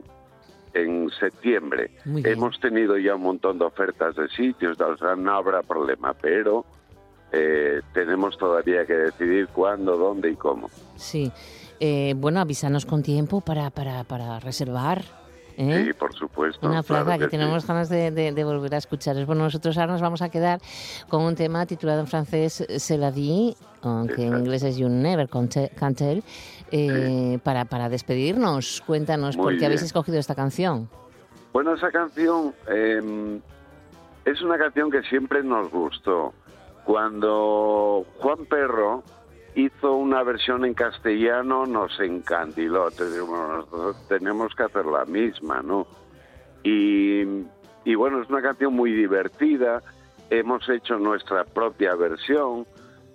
en 0.73 1.09
septiembre. 1.19 1.91
Hemos 2.23 2.59
tenido 2.59 2.97
ya 2.97 3.15
un 3.15 3.23
montón 3.23 3.59
de 3.59 3.65
ofertas 3.65 4.15
de 4.15 4.27
sitios, 4.29 4.79
o 4.79 4.97
sea, 4.97 5.15
no 5.15 5.33
habrá 5.33 5.61
problema, 5.63 6.13
pero 6.13 6.65
eh, 7.31 7.81
tenemos 7.93 8.37
todavía 8.37 8.85
que 8.85 8.93
decidir 8.93 9.47
cuándo, 9.47 9.97
dónde 9.97 10.29
y 10.31 10.35
cómo. 10.35 10.69
Sí. 10.95 11.31
Eh, 11.79 12.13
bueno, 12.17 12.39
avísanos 12.39 12.85
con 12.85 13.01
tiempo 13.03 13.41
para, 13.41 13.69
para, 13.71 14.03
para 14.03 14.39
reservar. 14.39 15.01
¿eh? 15.57 15.85
Sí, 15.87 15.93
por 15.93 16.13
supuesto. 16.13 16.65
Una 16.67 16.83
claro 16.83 17.05
plaza 17.05 17.17
que, 17.19 17.25
sí. 17.25 17.31
tenemos 17.31 17.65
ganas 17.65 17.89
de, 17.89 18.11
de- 18.11 18.31
de 18.31 18.43
volver 18.43 18.75
a 18.75 18.77
escuchar. 18.77 19.15
Bueno, 19.25 19.43
nosotros 19.43 19.77
ahora 19.77 19.91
nos 19.93 20.01
vamos 20.01 20.21
a 20.21 20.29
quedar 20.29 20.59
con 21.09 21.23
un 21.23 21.35
tema 21.35 21.65
titulado 21.65 22.01
en 22.01 22.07
francés 22.07 22.63
C'est 22.77 22.97
la 22.99 23.11
vie, 23.11 23.55
aunque 23.81 24.25
en 24.27 24.37
inglés 24.39 24.63
es 24.63 24.77
You 24.77 24.89
Never 24.89 25.27
Can 25.27 25.49
Tell, 25.95 26.23
eh, 26.71 27.39
para, 27.43 27.65
para 27.65 27.89
despedirnos. 27.89 28.81
Cuéntanos 28.85 29.37
Muy 29.37 29.43
por 29.43 29.57
qué 29.57 29.65
habéis 29.65 29.83
escogido 29.83 30.19
esta 30.19 30.35
canción. 30.35 30.89
Bueno, 31.53 31.73
esa 31.73 31.91
canción 31.91 32.53
eh, 32.67 33.39
es 34.25 34.41
una 34.41 34.57
canción 34.57 34.89
que 34.89 35.01
siempre 35.03 35.43
nos 35.43 35.69
gustó. 35.69 36.33
Cuando 36.85 38.05
Juan 38.19 38.45
Perro 38.45 39.03
hizo 39.55 39.95
una 39.95 40.23
versión 40.23 40.65
en 40.65 40.73
castellano, 40.73 41.65
nos 41.65 41.99
encandiló. 41.99 42.85
Nosotros 42.85 44.07
tenemos 44.07 44.55
que 44.55 44.63
hacer 44.63 44.85
la 44.85 45.05
misma, 45.05 45.61
¿no? 45.61 45.85
Y, 46.63 47.21
y 47.83 47.95
bueno, 47.95 48.21
es 48.21 48.29
una 48.29 48.41
canción 48.41 48.73
muy 48.73 48.93
divertida. 48.93 49.81
Hemos 50.29 50.67
hecho 50.69 50.97
nuestra 50.97 51.43
propia 51.43 51.95
versión. 51.95 52.65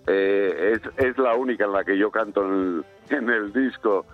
Eh, 0.06 0.74
es, 0.74 1.04
es 1.04 1.18
la 1.18 1.34
única 1.34 1.64
en 1.64 1.72
la 1.72 1.84
que 1.84 1.96
yo 1.96 2.10
canto 2.10 2.44
en 2.44 2.52
el, 2.52 2.84
en 3.10 3.28
el 3.30 3.52
disco, 3.52 4.04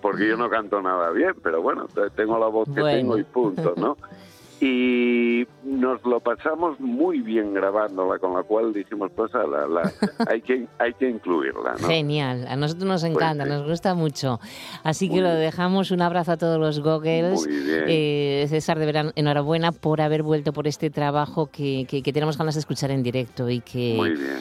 porque 0.00 0.28
yo 0.28 0.36
no 0.36 0.48
canto 0.48 0.80
nada 0.82 1.10
bien, 1.10 1.34
pero 1.42 1.62
bueno, 1.62 1.86
te- 1.92 2.10
tengo 2.10 2.38
la 2.38 2.46
voz 2.46 2.68
que 2.68 2.80
Bueno. 2.80 2.96
tengo 2.98 3.18
y 3.18 3.24
punto, 3.24 3.74
¿no? 3.76 3.96
Y 4.58 5.46
nos 5.64 6.02
lo 6.04 6.20
pasamos 6.20 6.80
muy 6.80 7.20
bien 7.20 7.52
grabándola, 7.52 8.18
con 8.18 8.32
la 8.34 8.42
cual 8.42 8.72
dijimos, 8.72 9.10
pues 9.14 9.30
la, 9.34 9.92
hay, 10.30 10.40
que, 10.40 10.66
hay 10.78 10.94
que 10.94 11.10
incluirla, 11.10 11.74
¿no? 11.80 11.86
Genial, 11.88 12.46
a 12.48 12.56
nosotros 12.56 12.86
nos 12.88 13.04
encanta, 13.04 13.44
sí. 13.44 13.50
nos 13.50 13.66
gusta 13.68 13.94
mucho. 13.94 14.40
Así 14.82 15.10
que 15.10 15.20
lo 15.20 15.28
dejamos. 15.28 15.90
Un 15.90 16.00
abrazo 16.00 16.32
a 16.32 16.36
todos 16.38 16.58
los 16.58 16.80
Goggles. 16.80 17.46
Muy 17.46 17.54
bien. 17.54 17.84
Eh, 17.86 18.46
César, 18.48 18.78
de 18.78 18.86
verano, 18.86 19.10
enhorabuena 19.14 19.72
por 19.72 20.00
haber 20.00 20.22
vuelto 20.22 20.52
por 20.54 20.66
este 20.66 20.88
trabajo 20.90 21.50
que, 21.50 21.84
que- 21.88 22.02
que 22.02 22.12
tenemos 22.12 22.38
ganas 22.38 22.54
de 22.54 22.60
escuchar 22.60 22.90
en 22.90 23.02
directo 23.02 23.50
y 23.50 23.60
que 23.60 23.98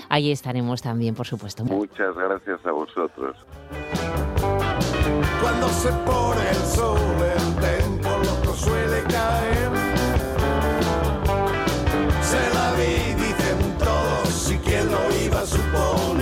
ahí 0.09 0.31
estaremos 0.31 0.81
también, 0.81 1.13
por 1.15 1.25
supuesto. 1.27 1.65
Muchas 1.65 2.15
gracias 2.15 2.65
a 2.65 2.71
vosotros. 2.71 3.35
Cuando 5.41 5.67
se 5.69 5.89
pone 6.05 6.49
el 6.49 6.55
sol, 6.55 6.97
el 7.21 7.55
tempo 7.61 8.09
loco 8.09 8.53
suele 8.55 9.03
caer. 9.09 9.84
Quién 14.75 14.91
lo 14.91 15.25
iba 15.25 15.41
a 15.41 15.45
suponer. 15.45 16.14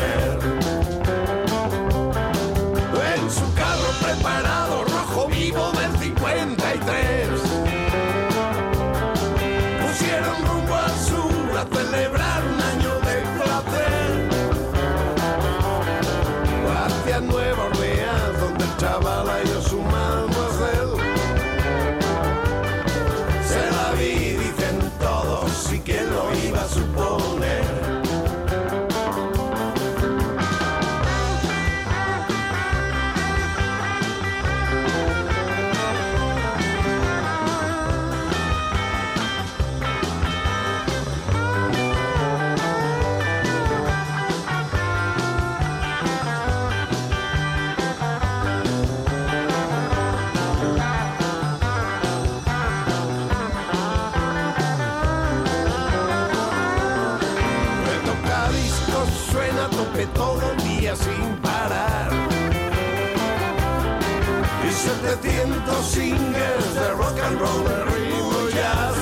700 65.21 65.85
singles 65.85 66.73
de 66.73 66.93
rock 66.95 67.19
and 67.19 67.39
roll, 67.39 67.63
de 67.65 67.85
ritmo 67.85 68.49
jazz. 68.49 68.95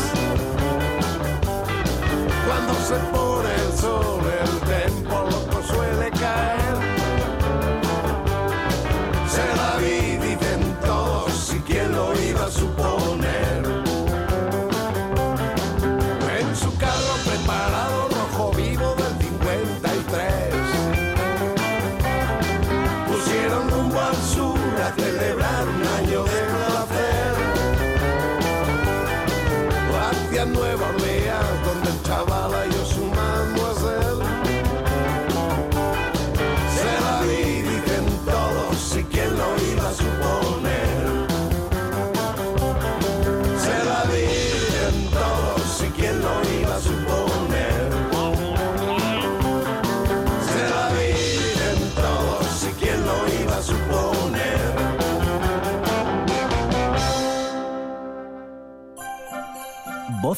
Cuando 2.45 2.73
se 2.73 2.95
pone 3.13 3.55
el 3.55 3.71
sol, 3.77 4.40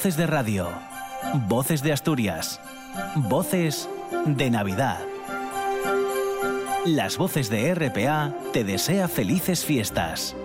Voces 0.03 0.17
de 0.17 0.27
radio. 0.27 0.67
Voces 1.47 1.81
de 1.81 1.93
Asturias. 1.93 2.59
Voces 3.15 3.87
de 4.25 4.49
Navidad. 4.49 4.99
Las 6.85 7.17
voces 7.17 7.49
de 7.49 7.73
RPA 7.73 8.33
te 8.51 8.65
desea 8.65 9.07
felices 9.07 9.63
fiestas. 9.63 10.35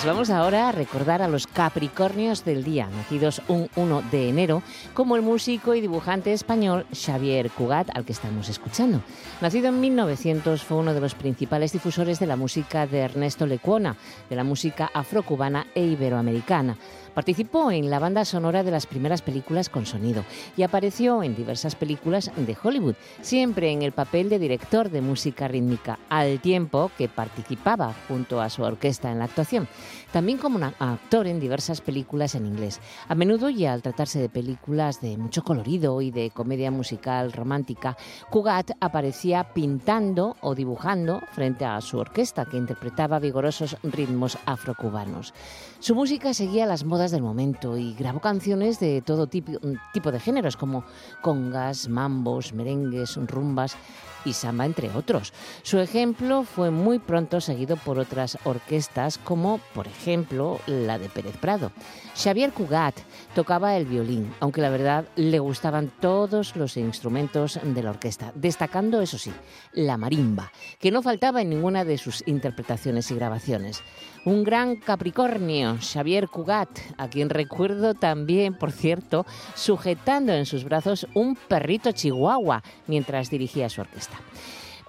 Pues 0.00 0.06
vamos 0.14 0.30
ahora 0.30 0.70
a 0.70 0.72
recordar 0.72 1.20
a 1.20 1.28
los 1.28 1.46
Capricornios 1.46 2.42
del 2.42 2.64
día, 2.64 2.88
nacidos 2.88 3.42
un 3.48 3.68
1 3.76 4.02
de 4.10 4.30
enero, 4.30 4.62
como 4.94 5.14
el 5.14 5.20
músico 5.20 5.74
y 5.74 5.82
dibujante 5.82 6.32
español 6.32 6.86
Xavier 6.90 7.50
Cugat, 7.50 7.90
al 7.94 8.06
que 8.06 8.12
estamos 8.12 8.48
escuchando. 8.48 9.02
Nacido 9.42 9.68
en 9.68 9.78
1900, 9.78 10.64
fue 10.64 10.78
uno 10.78 10.94
de 10.94 11.02
los 11.02 11.14
principales 11.14 11.74
difusores 11.74 12.18
de 12.18 12.26
la 12.26 12.36
música 12.36 12.86
de 12.86 13.00
Ernesto 13.00 13.44
Lecuona, 13.44 13.98
de 14.30 14.36
la 14.36 14.42
música 14.42 14.90
afrocubana 14.94 15.66
e 15.74 15.84
iberoamericana. 15.84 16.78
Participó 17.14 17.70
en 17.70 17.90
la 17.90 17.98
banda 17.98 18.24
sonora 18.24 18.62
de 18.62 18.70
las 18.70 18.86
primeras 18.86 19.22
películas 19.22 19.68
con 19.68 19.86
sonido 19.86 20.24
y 20.56 20.62
apareció 20.62 21.22
en 21.22 21.34
diversas 21.34 21.74
películas 21.74 22.30
de 22.36 22.56
Hollywood, 22.62 22.94
siempre 23.20 23.72
en 23.72 23.82
el 23.82 23.92
papel 23.92 24.28
de 24.28 24.38
director 24.38 24.90
de 24.90 25.00
música 25.00 25.48
rítmica, 25.48 25.98
al 26.08 26.40
tiempo 26.40 26.90
que 26.96 27.08
participaba 27.08 27.94
junto 28.08 28.40
a 28.40 28.48
su 28.48 28.62
orquesta 28.62 29.10
en 29.10 29.18
la 29.18 29.24
actuación. 29.24 29.68
También 30.12 30.38
como 30.38 30.56
un 30.56 30.64
actor 30.64 31.26
en 31.26 31.40
diversas 31.40 31.80
películas 31.80 32.34
en 32.34 32.46
inglés. 32.46 32.80
A 33.08 33.14
menudo 33.14 33.50
y 33.50 33.64
al 33.66 33.82
tratarse 33.82 34.20
de 34.20 34.28
películas 34.28 35.00
de 35.00 35.16
mucho 35.16 35.42
colorido 35.42 36.00
y 36.02 36.10
de 36.10 36.30
comedia 36.30 36.70
musical 36.70 37.32
romántica, 37.32 37.96
Cugat 38.30 38.72
aparecía 38.80 39.44
pintando 39.52 40.36
o 40.40 40.54
dibujando 40.54 41.20
frente 41.32 41.64
a 41.64 41.80
su 41.80 41.98
orquesta 41.98 42.44
que 42.44 42.56
interpretaba 42.56 43.18
vigorosos 43.18 43.76
ritmos 43.82 44.38
afrocubanos. 44.46 45.34
Su 45.80 45.94
música 45.94 46.34
seguía 46.34 46.66
las 46.66 46.84
modas 46.84 47.10
del 47.10 47.22
momento 47.22 47.78
y 47.78 47.94
grabó 47.94 48.20
canciones 48.20 48.78
de 48.80 49.00
todo 49.00 49.28
tipo, 49.28 49.52
tipo 49.94 50.12
de 50.12 50.20
géneros 50.20 50.58
como 50.58 50.84
congas, 51.22 51.88
mambos, 51.88 52.52
merengues, 52.52 53.16
rumbas 53.16 53.78
y 54.26 54.34
samba, 54.34 54.66
entre 54.66 54.90
otros. 54.90 55.32
Su 55.62 55.78
ejemplo 55.78 56.42
fue 56.42 56.70
muy 56.70 56.98
pronto 56.98 57.40
seguido 57.40 57.76
por 57.76 57.98
otras 57.98 58.36
orquestas, 58.44 59.16
como 59.16 59.58
por 59.74 59.86
ejemplo 59.86 60.60
la 60.66 60.98
de 60.98 61.08
Pérez 61.08 61.38
Prado. 61.38 61.72
Xavier 62.14 62.52
Cugat 62.52 62.96
tocaba 63.34 63.76
el 63.76 63.86
violín, 63.86 64.34
aunque 64.40 64.60
la 64.60 64.68
verdad 64.68 65.06
le 65.16 65.38
gustaban 65.38 65.90
todos 66.00 66.56
los 66.56 66.76
instrumentos 66.76 67.58
de 67.62 67.82
la 67.82 67.90
orquesta, 67.90 68.32
destacando, 68.34 69.00
eso 69.00 69.16
sí, 69.16 69.32
la 69.72 69.96
marimba, 69.96 70.52
que 70.78 70.90
no 70.90 71.00
faltaba 71.00 71.40
en 71.40 71.48
ninguna 71.48 71.86
de 71.86 71.96
sus 71.96 72.22
interpretaciones 72.26 73.10
y 73.10 73.14
grabaciones. 73.14 73.82
Un 74.24 74.44
gran 74.44 74.76
Capricornio, 74.76 75.78
Xavier 75.80 76.28
Cugat, 76.28 76.68
a 76.98 77.08
quien 77.08 77.30
recuerdo 77.30 77.94
también, 77.94 78.54
por 78.54 78.70
cierto, 78.70 79.24
sujetando 79.54 80.32
en 80.32 80.44
sus 80.44 80.64
brazos 80.64 81.06
un 81.14 81.36
perrito 81.36 81.92
chihuahua 81.92 82.62
mientras 82.86 83.30
dirigía 83.30 83.70
su 83.70 83.80
orquesta. 83.80 84.18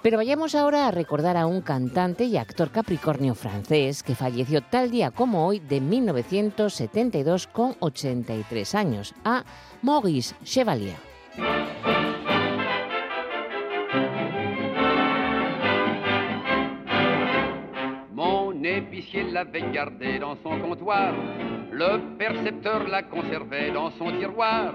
Pero 0.02 0.18
vayamos 0.18 0.56
ahora 0.56 0.88
a 0.88 0.92
recordar 0.92 1.38
a 1.38 1.46
un 1.46 1.62
cantante 1.62 2.26
y 2.26 2.36
actor 2.36 2.72
capricornio 2.72 3.36
francés 3.36 4.04
que 4.04 4.16
falleció 4.16 4.62
tal 4.62 4.90
día 4.90 5.12
como 5.12 5.46
hoy 5.46 5.60
de 5.60 5.80
1972 5.80 7.48
con 7.48 7.76
83 7.80 8.76
años, 8.76 9.14
a 9.24 9.46
Maurice 9.82 10.36
Chevalier. 10.44 10.98
Épicier 18.66 19.24
l'avait 19.24 19.72
gardé 19.72 20.20
dans 20.20 20.36
son 20.44 20.60
comptoir. 20.60 21.14
Le 21.72 22.18
percepteur 22.18 22.88
l'a 22.88 23.04
conservé 23.04 23.72
dans 23.72 23.92
son 23.92 24.12
tiroir. 24.18 24.74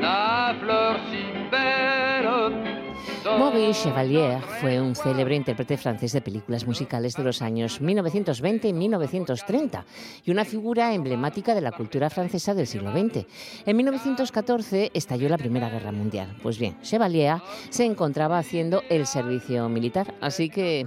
La 0.00 0.54
fleur 0.60 0.96
si 1.10 1.50
belle. 1.50 2.83
Maurice 3.24 3.84
Chevalier 3.84 4.40
fue 4.60 4.80
un 4.80 4.94
célebre 4.94 5.34
intérprete 5.34 5.76
francés 5.76 6.12
de 6.12 6.20
películas 6.20 6.66
musicales 6.66 7.14
de 7.14 7.24
los 7.24 7.42
años 7.42 7.80
1920 7.80 8.68
y 8.68 8.72
1930 8.72 9.84
y 10.24 10.30
una 10.30 10.44
figura 10.44 10.94
emblemática 10.94 11.54
de 11.54 11.60
la 11.60 11.72
cultura 11.72 12.08
francesa 12.08 12.54
del 12.54 12.66
siglo 12.66 12.92
XX. 12.92 13.26
En 13.66 13.76
1914 13.76 14.92
estalló 14.94 15.28
la 15.28 15.36
Primera 15.36 15.68
Guerra 15.68 15.92
Mundial. 15.92 16.34
Pues 16.42 16.58
bien, 16.58 16.80
Chevalier 16.82 17.42
se 17.70 17.84
encontraba 17.84 18.38
haciendo 18.38 18.82
el 18.88 19.06
servicio 19.06 19.68
militar, 19.68 20.14
así 20.20 20.48
que 20.48 20.86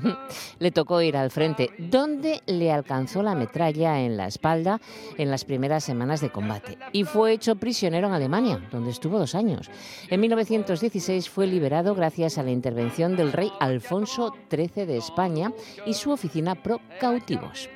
le 0.60 0.72
tocó 0.72 1.02
ir 1.02 1.18
al 1.18 1.32
frente, 1.32 1.70
donde 1.78 2.42
le 2.48 2.72
alcanzó 2.72 3.22
la 3.22 3.36
metralla 3.36 4.02
en 4.02 4.18
la 4.18 4.28
espalda 4.28 4.82
en 5.18 5.30
las 5.30 5.46
primeras 5.46 5.84
semanas 5.84 6.22
de 6.22 6.30
combate 6.30 6.78
y 6.94 7.04
fue 7.04 7.34
hecho 7.34 7.56
prisionero 7.58 8.08
en 8.08 8.14
Alemania, 8.14 8.60
donde 8.72 8.92
estuvo 8.92 9.20
dos 9.20 9.36
años. 9.36 9.70
En 10.10 10.20
1916 10.22 11.30
fue 11.30 11.46
liberado 11.46 11.94
gracias 11.94 12.07
a 12.08 12.44
la 12.44 12.52
intervención 12.52 13.18
del 13.18 13.34
rey 13.34 13.52
Alfonso 13.60 14.34
XIII 14.50 14.86
de 14.86 14.98
España 14.98 15.52
y 15.86 15.94
su 15.94 16.12
oficina 16.12 16.56
pro 16.56 16.80
cautivos. 17.02 17.70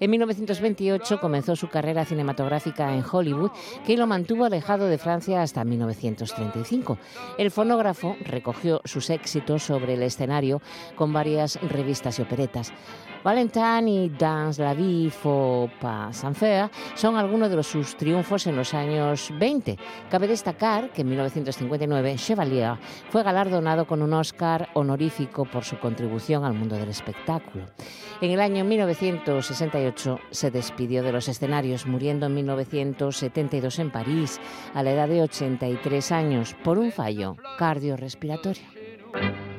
En 0.00 0.10
1928 0.10 1.20
comenzó 1.20 1.54
su 1.54 1.68
carrera 1.68 2.06
cinematográfica 2.06 2.94
en 2.94 3.04
Hollywood, 3.04 3.50
que 3.86 3.98
lo 3.98 4.06
mantuvo 4.06 4.46
alejado 4.46 4.86
de 4.86 4.96
Francia 4.96 5.42
hasta 5.42 5.64
1935. 5.64 6.98
El 7.38 7.50
fonógrafo 7.50 8.16
recogió 8.24 8.80
sus 8.84 9.10
éxitos 9.10 9.62
sobre 9.62 9.94
el 9.94 10.02
escenario 10.02 10.62
con 10.96 11.12
varias 11.12 11.60
revistas 11.60 12.18
y 12.18 12.22
operetas. 12.22 12.72
Valentine 13.24 13.88
y 13.88 14.10
Dans 14.10 14.58
la 14.58 14.74
vie 14.74 15.08
faut 15.08 15.70
pas 15.80 16.12
s'en 16.12 16.34
faire 16.34 16.68
son 16.94 17.16
algunos 17.16 17.50
de 17.50 17.62
sus 17.62 17.96
triunfos 17.96 18.46
en 18.46 18.54
los 18.54 18.74
años 18.74 19.32
20. 19.38 19.78
Cabe 20.10 20.28
destacar 20.28 20.90
que 20.90 21.00
en 21.00 21.08
1959 21.08 22.16
Chevalier 22.16 22.74
fue 23.08 23.22
galardonado 23.22 23.86
con 23.86 24.02
un 24.02 24.12
Oscar 24.12 24.68
honorífico 24.74 25.46
por 25.46 25.64
su 25.64 25.78
contribución 25.78 26.44
al 26.44 26.52
mundo 26.52 26.76
del 26.76 26.90
espectáculo. 26.90 27.64
En 28.20 28.30
el 28.30 28.40
año 28.42 28.62
1968 28.62 30.18
se 30.30 30.50
despidió 30.50 31.02
de 31.02 31.12
los 31.12 31.26
escenarios, 31.26 31.86
muriendo 31.86 32.26
en 32.26 32.34
1972 32.34 33.78
en 33.78 33.90
París 33.90 34.38
a 34.74 34.82
la 34.82 34.92
edad 34.92 35.08
de 35.08 35.22
83 35.22 36.12
años 36.12 36.54
por 36.62 36.78
un 36.78 36.92
fallo 36.92 37.36
cardiorrespiratorio. 37.58 39.53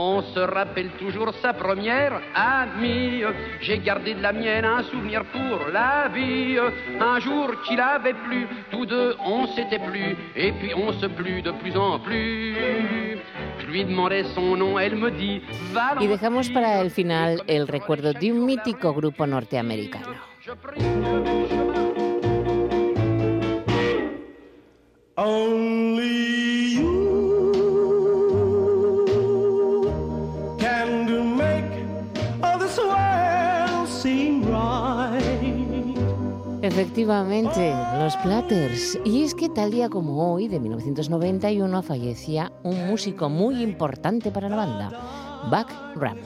On 0.00 0.22
se 0.22 0.38
rappelle 0.38 0.90
toujours 0.90 1.34
sa 1.42 1.52
première 1.52 2.20
amie. 2.32 3.22
J'ai 3.60 3.78
gardé 3.78 4.14
de 4.14 4.22
la 4.22 4.32
mienne 4.32 4.64
un 4.64 4.84
souvenir 4.84 5.24
pour 5.24 5.58
la 5.72 6.06
vie. 6.06 6.56
Un 7.00 7.18
jour 7.18 7.50
qu'il 7.64 7.80
avait 7.80 8.14
plu, 8.14 8.46
tous 8.70 8.86
deux 8.86 9.16
on 9.26 9.48
s'était 9.48 9.80
plu, 9.80 10.16
et 10.36 10.52
puis 10.52 10.72
on 10.72 10.92
se 10.92 11.06
plut 11.06 11.42
de 11.42 11.50
plus 11.50 11.76
en 11.76 11.98
plus. 11.98 12.54
Je 13.58 13.66
lui 13.66 13.84
demandais 13.84 14.22
son 14.36 14.56
nom, 14.56 14.78
elle 14.78 14.94
me 14.94 15.10
dit 15.10 15.42
Y 16.00 16.06
dejamos 16.06 16.48
para 16.50 16.80
el 16.80 16.92
final 16.92 17.42
el 17.48 17.66
recuerdo 17.66 18.12
de 18.12 18.30
un 18.30 18.46
mítico 18.46 18.94
grupo 18.94 19.26
norteamericano. 19.26 20.14
Only 25.16 26.17
Efectivamente, 36.68 37.74
los 37.98 38.14
Platters. 38.18 38.98
Y 39.02 39.22
es 39.22 39.34
que 39.34 39.48
tal 39.48 39.70
día 39.70 39.88
como 39.88 40.34
hoy, 40.34 40.48
de 40.48 40.60
1991, 40.60 41.82
fallecía 41.82 42.52
un 42.62 42.88
músico 42.88 43.30
muy 43.30 43.62
importante 43.62 44.30
para 44.30 44.50
la 44.50 44.56
banda, 44.56 44.90
Buck 45.50 45.68
Ram. 45.96 46.18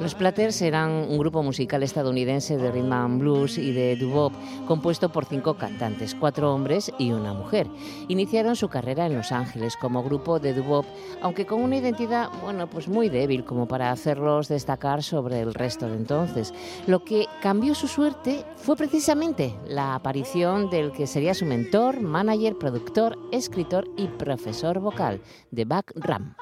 Los 0.00 0.14
Platters 0.14 0.60
eran 0.62 0.90
un 0.90 1.18
grupo 1.18 1.42
musical 1.42 1.82
estadounidense 1.82 2.56
de 2.56 2.70
rhythm 2.70 2.92
and 2.92 3.20
blues 3.20 3.58
y 3.58 3.72
de 3.72 3.94
doo-wop 3.96 4.32
compuesto 4.66 5.10
por 5.10 5.24
cinco 5.24 5.54
cantantes, 5.54 6.14
cuatro 6.14 6.52
hombres 6.52 6.90
y 6.98 7.12
una 7.12 7.32
mujer. 7.32 7.68
Iniciaron 8.08 8.56
su 8.56 8.68
carrera 8.68 9.06
en 9.06 9.14
Los 9.14 9.30
Ángeles 9.32 9.76
como 9.76 10.02
grupo 10.02 10.40
de 10.40 10.54
doo-wop, 10.54 10.84
aunque 11.22 11.46
con 11.46 11.62
una 11.62 11.76
identidad, 11.76 12.28
bueno, 12.42 12.68
pues 12.68 12.88
muy 12.88 13.08
débil 13.08 13.44
como 13.44 13.68
para 13.68 13.90
hacerlos 13.90 14.48
destacar 14.48 15.02
sobre 15.02 15.40
el 15.40 15.54
resto 15.54 15.88
de 15.88 15.96
entonces. 15.96 16.52
Lo 16.86 17.04
que 17.04 17.26
cambió 17.40 17.74
su 17.74 17.86
suerte 17.86 18.44
fue 18.56 18.76
precisamente 18.76 19.54
la 19.66 19.94
aparición 19.94 20.70
del 20.70 20.90
que 20.90 21.06
sería 21.06 21.34
su 21.34 21.44
mentor, 21.44 22.00
manager, 22.00 22.56
productor, 22.56 23.18
escritor 23.30 23.86
y 23.96 24.08
profesor 24.08 24.80
vocal, 24.80 25.20
de 25.50 25.64
Buck 25.64 25.92
Ram. 25.94 26.34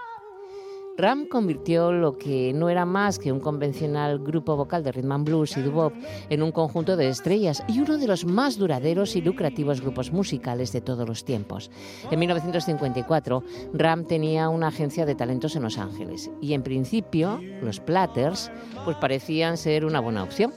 Ram 0.99 1.27
convirtió 1.27 1.91
lo 1.91 2.19
que 2.19 2.53
no 2.53 2.69
era 2.69 2.85
más 2.85 3.19
que 3.19 3.33
un 3.33 3.41
convencional 3.41 4.19
grupo 4.19 4.57
vocal 4.57 4.85
de 4.85 4.93
rhythm 4.93 5.13
and 5.13 5.27
blues 5.27 5.57
y 5.57 5.63
doo-wop 5.63 5.95
en 6.29 6.43
un 6.43 6.53
conjunto 6.53 6.97
de 6.97 7.09
estrellas 7.09 7.65
y 7.67 7.81
uno 7.81 7.97
de 7.97 8.07
los 8.07 8.27
más 8.27 8.59
duraderos 8.59 9.17
y 9.17 9.23
lucrativos 9.23 9.81
grupos 9.81 10.13
musicales 10.13 10.71
de 10.73 10.83
todos 10.83 11.09
los 11.09 11.25
tiempos. 11.25 11.71
En 12.11 12.19
1954, 12.19 13.43
Ram 13.73 14.05
tenía 14.05 14.51
una 14.51 14.69
agencia 14.69 15.07
de 15.07 15.15
talentos 15.15 15.57
en 15.57 15.63
Los 15.63 15.79
Ángeles 15.79 16.31
y 16.43 16.53
en 16.53 16.63
principio 16.63 17.41
los 17.63 17.81
Platters 17.81 18.51
pues 18.85 18.97
parecían 18.99 19.57
ser 19.57 19.87
una 19.87 20.01
buena 20.01 20.23
opción. 20.23 20.53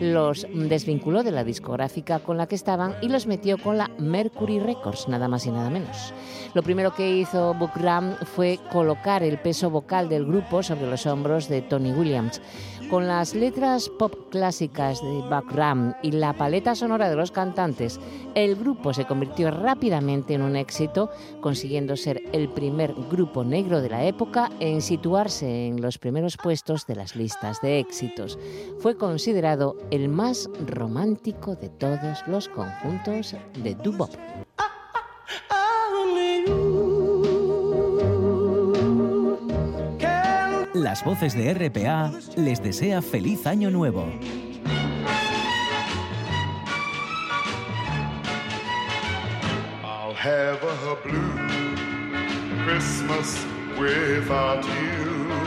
Los 0.00 0.46
desvinculó 0.52 1.22
de 1.22 1.30
la 1.30 1.44
discográfica 1.44 2.18
con 2.18 2.36
la 2.36 2.48
que 2.48 2.56
estaban 2.56 2.96
y 3.02 3.08
los 3.08 3.28
metió 3.28 3.56
con 3.56 3.78
la 3.78 3.90
Mercury 3.98 4.58
Records, 4.58 5.08
nada 5.08 5.28
más 5.28 5.46
y 5.46 5.52
nada 5.52 5.70
menos. 5.70 6.12
Lo 6.54 6.62
primero 6.62 6.94
que 6.94 7.16
hizo 7.16 7.54
Buck 7.54 7.76
Ram 7.76 8.16
fue 8.34 8.58
colocar 8.72 9.22
el 9.22 9.38
peso 9.38 9.70
vocal 9.70 9.85
del 9.86 10.26
grupo 10.26 10.64
sobre 10.64 10.90
los 10.90 11.06
hombros 11.06 11.48
de 11.48 11.62
Tony 11.62 11.92
Williams. 11.92 12.40
Con 12.90 13.06
las 13.06 13.34
letras 13.34 13.88
pop 13.88 14.12
clásicas 14.30 15.00
de 15.00 15.22
Buck 15.22 15.52
Ram 15.52 15.94
y 16.02 16.10
la 16.10 16.32
paleta 16.32 16.74
sonora 16.74 17.08
de 17.08 17.14
los 17.14 17.30
cantantes, 17.30 18.00
el 18.34 18.56
grupo 18.56 18.92
se 18.92 19.04
convirtió 19.04 19.50
rápidamente 19.50 20.34
en 20.34 20.42
un 20.42 20.56
éxito, 20.56 21.10
consiguiendo 21.40 21.96
ser 21.96 22.20
el 22.32 22.48
primer 22.48 22.94
grupo 23.10 23.44
negro 23.44 23.80
de 23.80 23.90
la 23.90 24.04
época 24.04 24.50
en 24.58 24.82
situarse 24.82 25.68
en 25.68 25.80
los 25.80 25.98
primeros 25.98 26.36
puestos 26.36 26.86
de 26.86 26.96
las 26.96 27.14
listas 27.14 27.60
de 27.60 27.78
éxitos. 27.78 28.38
Fue 28.80 28.96
considerado 28.96 29.76
el 29.92 30.08
más 30.08 30.50
romántico 30.66 31.54
de 31.54 31.68
todos 31.68 32.26
los 32.26 32.48
conjuntos 32.48 33.36
de 33.62 33.74
doo-wop. 33.76 34.10
Las 40.76 41.02
voces 41.02 41.32
de 41.32 41.54
RPA 41.54 42.12
les 42.36 42.62
desea 42.62 43.00
feliz 43.00 43.46
año 43.46 43.70
nuevo. 43.70 44.12
I'll 49.82 50.12
have 50.14 50.62
a 50.62 50.96
blue 51.02 51.32
Christmas 52.66 53.42
without 53.78 54.62
you. 54.64 55.45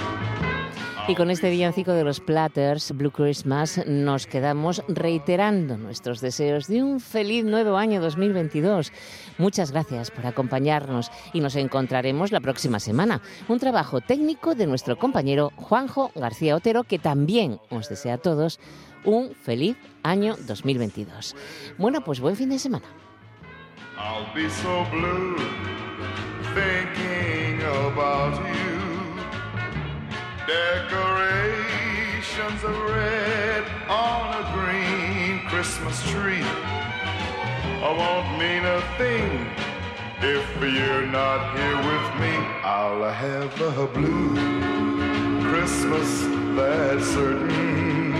Y 1.10 1.16
con 1.16 1.32
este 1.32 1.50
villancico 1.50 1.94
de 1.94 2.04
los 2.04 2.20
Platters, 2.20 2.92
Blue 2.92 3.10
Christmas, 3.10 3.82
nos 3.88 4.28
quedamos 4.28 4.84
reiterando 4.88 5.76
nuestros 5.76 6.22
deseos 6.22 6.68
de 6.68 6.84
un 6.84 7.00
feliz 7.00 7.44
nuevo 7.44 7.78
año 7.78 8.00
2022. 8.00 8.94
Muchas 9.40 9.72
gracias 9.72 10.12
por 10.12 10.28
acompañarnos 10.28 11.10
y 11.34 11.40
nos 11.40 11.56
encontraremos 11.56 12.32
la 12.32 12.42
próxima 12.42 12.80
semana. 12.80 13.24
Un 13.48 13.58
trabajo 13.58 14.02
técnico 14.02 14.54
de 14.54 14.68
nuestro 14.68 15.00
compañero 15.00 15.52
Juanjo 15.56 16.12
García 16.14 16.56
Otero, 16.56 16.84
que 16.84 17.00
también 17.00 17.60
os 17.72 17.90
desea 17.90 18.14
a 18.14 18.18
todos 18.20 18.60
un 19.04 19.34
feliz 19.34 19.78
año 20.04 20.36
2022. 20.46 21.36
Bueno, 21.80 22.04
pues 22.04 22.20
buen 22.20 22.36
fin 22.36 22.50
de 22.50 22.60
semana. 22.60 22.86
I'll. 28.00 28.49
Decorations 30.50 32.32
of 32.64 32.76
red 32.90 33.64
on 33.88 34.34
a 34.34 34.44
green 34.56 35.46
Christmas 35.48 36.02
tree. 36.10 36.42
I 36.42 37.90
won't 38.02 38.30
mean 38.40 38.66
a 38.66 38.82
thing 38.98 39.46
if 40.24 40.44
you're 40.60 41.06
not 41.06 41.56
here 41.56 41.78
with 41.78 42.16
me. 42.20 42.34
I'll 42.64 43.04
have 43.12 43.62
a 43.62 43.88
blue 43.94 44.34
Christmas, 45.52 46.10
that's 46.56 47.06
certain. 47.06 48.14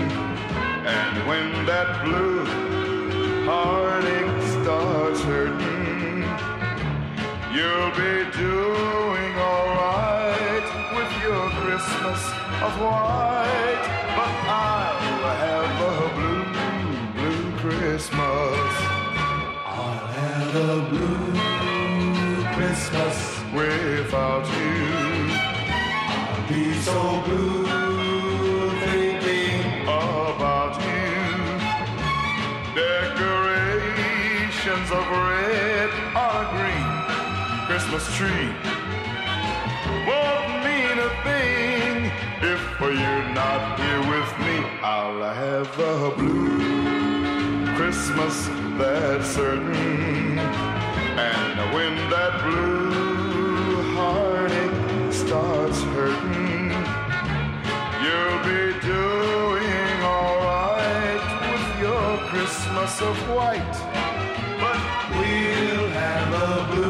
And 0.86 1.26
when 1.26 1.66
that 1.66 2.04
blue 2.04 2.44
heartache 3.44 4.42
starts 4.62 5.20
hurting, 5.22 6.22
you'll 7.52 7.90
be 7.90 8.30
doing 8.38 9.09
of 12.62 12.78
white. 12.78 13.84
But 14.16 14.34
I'll 14.46 15.00
have 15.44 15.80
a 15.80 15.96
blue, 16.16 16.44
blue 17.16 17.46
Christmas. 17.56 18.72
I'll 19.64 20.06
have 20.20 20.54
a 20.56 20.76
blue 20.90 21.32
Christmas 22.56 23.16
without 23.54 24.46
you. 24.60 24.84
I'll 26.28 26.44
be 26.48 26.64
so 26.74 27.00
blue 27.24 28.70
thinking 28.84 29.60
about 29.88 30.74
you. 30.84 31.12
Decorations 32.74 34.08
of 34.90 35.04
red 35.10 35.90
a 36.14 36.44
green 36.52 36.90
Christmas 37.66 38.04
tree 38.16 38.49
have 45.64 45.78
a 45.78 46.16
blue 46.16 47.66
Christmas 47.76 48.48
that's 48.78 49.28
certain. 49.28 50.38
And 50.38 51.74
when 51.74 51.94
that 52.08 52.32
blue 52.44 53.82
heartache 53.94 55.12
starts 55.12 55.82
hurting, 55.92 56.70
you'll 58.02 58.40
be 58.48 58.80
doing 58.80 59.96
alright 60.02 61.24
with 61.52 61.66
your 61.84 62.08
Christmas 62.30 63.02
of 63.02 63.16
white. 63.28 63.76
But 64.62 64.80
we'll 65.10 65.88
have 65.90 66.32
a 66.32 66.74
blue. 66.74 66.89